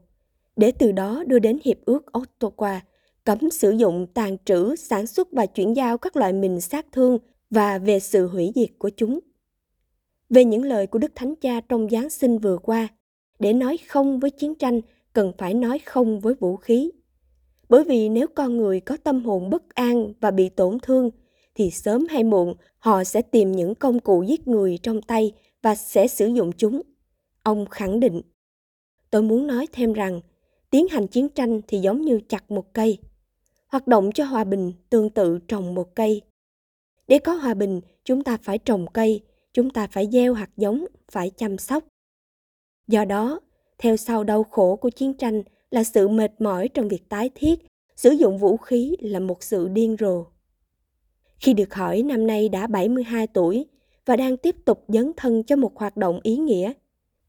để 0.56 0.72
từ 0.72 0.92
đó 0.92 1.24
đưa 1.28 1.40
đến 1.40 1.60
Hiệp 1.64 1.78
ước 1.86 2.06
Ottawa 2.14 2.80
cấm 3.24 3.50
sử 3.52 3.72
dụng, 3.72 4.08
tàn 4.14 4.38
trữ, 4.46 4.76
sản 4.76 5.08
xuất 5.08 5.32
và 5.32 5.46
chuyển 5.46 5.76
giao 5.76 5.98
các 5.98 6.18
loại 6.18 6.34
mìn 6.34 6.62
sát 6.62 6.86
thương 6.92 7.20
và 7.50 7.78
về 7.78 8.00
sự 8.00 8.28
hủy 8.28 8.52
diệt 8.56 8.70
của 8.78 8.90
chúng. 8.98 9.20
Về 10.30 10.46
những 10.46 10.64
lời 10.64 10.88
của 10.88 11.00
Đức 11.00 11.12
Thánh 11.16 11.36
Cha 11.36 11.62
trong 11.62 11.90
Giáng 11.90 12.10
sinh 12.10 12.38
vừa 12.38 12.58
qua, 12.58 12.88
để 13.40 13.54
nói 13.54 13.78
không 13.88 14.20
với 14.20 14.32
chiến 14.32 14.56
tranh 14.56 14.82
cần 15.14 15.32
phải 15.38 15.54
nói 15.54 15.80
không 15.80 16.20
với 16.20 16.34
vũ 16.34 16.58
khí. 16.58 16.92
Bởi 17.70 17.84
vì 17.84 18.10
nếu 18.10 18.28
con 18.36 18.58
người 18.58 18.80
có 18.80 18.98
tâm 19.04 19.26
hồn 19.26 19.50
bất 19.50 19.76
an 19.76 20.14
và 20.20 20.32
bị 20.32 20.50
tổn 20.50 20.78
thương, 20.80 21.10
thì 21.56 21.72
sớm 21.72 22.06
hay 22.10 22.24
muộn 22.24 22.54
họ 22.78 23.04
sẽ 23.04 23.22
tìm 23.22 23.52
những 23.52 23.76
công 23.76 24.00
cụ 24.00 24.24
giết 24.24 24.48
người 24.48 24.80
trong 24.84 25.02
tay 25.02 25.32
và 25.62 25.76
sẽ 25.76 26.08
sử 26.08 26.28
dụng 26.28 26.52
chúng. 26.58 26.82
Ông 27.44 27.66
khẳng 27.66 28.00
định. 28.00 28.22
Tôi 29.10 29.22
muốn 29.22 29.48
nói 29.48 29.68
thêm 29.72 29.94
rằng, 29.94 30.22
tiến 30.70 30.88
hành 30.88 31.08
chiến 31.08 31.30
tranh 31.30 31.62
thì 31.68 31.80
giống 31.80 32.02
như 32.02 32.20
chặt 32.30 32.52
một 32.52 32.74
cây. 32.74 32.98
Hoạt 33.68 33.88
động 33.88 34.12
cho 34.14 34.24
hòa 34.26 34.44
bình 34.44 34.72
tương 34.90 35.10
tự 35.10 35.40
trồng 35.48 35.76
một 35.76 35.96
cây. 35.96 36.22
Để 37.10 37.20
có 37.20 37.34
hòa 37.34 37.54
bình, 37.54 37.82
chúng 38.06 38.24
ta 38.24 38.38
phải 38.38 38.58
trồng 38.58 38.86
cây, 38.94 39.22
chúng 39.54 39.70
ta 39.70 39.88
phải 39.88 40.08
gieo 40.12 40.34
hạt 40.34 40.50
giống, 40.58 40.86
phải 41.12 41.32
chăm 41.38 41.58
sóc. 41.58 41.84
Do 42.88 43.06
đó, 43.06 43.40
theo 43.78 43.98
sau 43.98 44.24
đau 44.24 44.44
khổ 44.44 44.76
của 44.76 44.90
chiến 44.90 45.14
tranh 45.14 45.44
là 45.72 45.84
sự 45.84 46.08
mệt 46.08 46.42
mỏi 46.42 46.68
trong 46.68 46.88
việc 46.88 47.10
tái 47.10 47.30
thiết, 47.36 47.60
sử 47.96 48.12
dụng 48.12 48.38
vũ 48.38 48.58
khí 48.58 48.96
là 49.00 49.20
một 49.20 49.44
sự 49.44 49.68
điên 49.68 49.96
rồ. 50.00 50.26
Khi 51.40 51.54
được 51.54 51.74
hỏi 51.74 52.04
năm 52.04 52.28
nay 52.28 52.50
đã 52.50 52.68
72 52.68 53.28
tuổi 53.28 53.66
và 54.06 54.16
đang 54.16 54.38
tiếp 54.38 54.56
tục 54.66 54.84
dấn 54.88 55.12
thân 55.18 55.44
cho 55.44 55.56
một 55.56 55.78
hoạt 55.78 55.98
động 55.98 56.20
ý 56.24 56.38
nghĩa, 56.38 56.74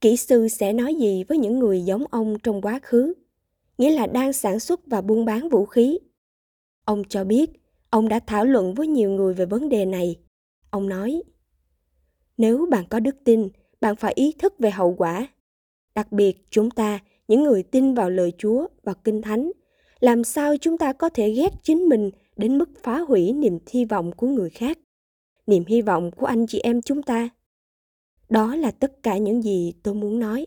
kỹ 0.01 0.17
sư 0.17 0.49
sẽ 0.49 0.73
nói 0.73 0.95
gì 0.95 1.25
với 1.25 1.39
những 1.39 1.59
người 1.59 1.83
giống 1.83 2.05
ông 2.11 2.39
trong 2.43 2.63
quá 2.63 2.81
khứ, 2.83 3.15
nghĩa 3.79 3.91
là 3.91 4.07
đang 4.07 4.33
sản 4.33 4.61
xuất 4.61 4.81
và 4.87 5.01
buôn 5.01 5.25
bán 5.25 5.49
vũ 5.49 5.67
khí. 5.67 5.99
Ông 6.85 7.03
cho 7.09 7.25
biết, 7.25 7.60
ông 7.91 8.09
đã 8.09 8.21
thảo 8.27 8.45
luận 8.45 8.75
với 8.75 8.87
nhiều 8.87 9.11
người 9.11 9.35
về 9.35 9.47
vấn 9.47 9.69
đề 9.69 9.85
này. 9.85 10.17
Ông 10.71 10.89
nói, 10.89 11.23
nếu 12.39 12.67
bạn 12.71 12.85
có 12.91 13.01
đức 13.01 13.17
tin, 13.25 13.49
bạn 13.81 13.97
phải 13.97 14.13
ý 14.17 14.33
thức 14.39 14.55
về 14.59 14.71
hậu 14.71 14.95
quả. 14.95 15.29
Đặc 15.95 16.13
biệt 16.13 16.47
chúng 16.51 16.71
ta, 16.71 16.99
những 17.29 17.43
người 17.43 17.63
tin 17.63 17.95
vào 17.95 18.11
lời 18.11 18.33
Chúa 18.39 18.67
và 18.83 18.95
Kinh 18.95 19.23
Thánh, 19.23 19.53
làm 20.01 20.25
sao 20.25 20.57
chúng 20.61 20.79
ta 20.79 20.93
có 20.93 21.09
thể 21.09 21.31
ghét 21.31 21.53
chính 21.63 21.89
mình 21.89 22.11
đến 22.37 22.59
mức 22.59 22.71
phá 22.83 22.99
hủy 22.99 23.33
niềm 23.33 23.59
hy 23.71 23.85
vọng 23.85 24.13
của 24.13 24.27
người 24.27 24.51
khác, 24.51 24.79
niềm 25.47 25.65
hy 25.67 25.83
vọng 25.83 26.11
của 26.11 26.27
anh 26.27 26.47
chị 26.47 26.61
em 26.61 26.83
chúng 26.83 27.03
ta. 27.03 27.29
Đó 28.29 28.57
là 28.57 28.71
tất 28.71 29.03
cả 29.03 29.19
những 29.19 29.43
gì 29.43 29.73
tôi 29.83 29.95
muốn 29.95 30.19
nói. 30.19 30.47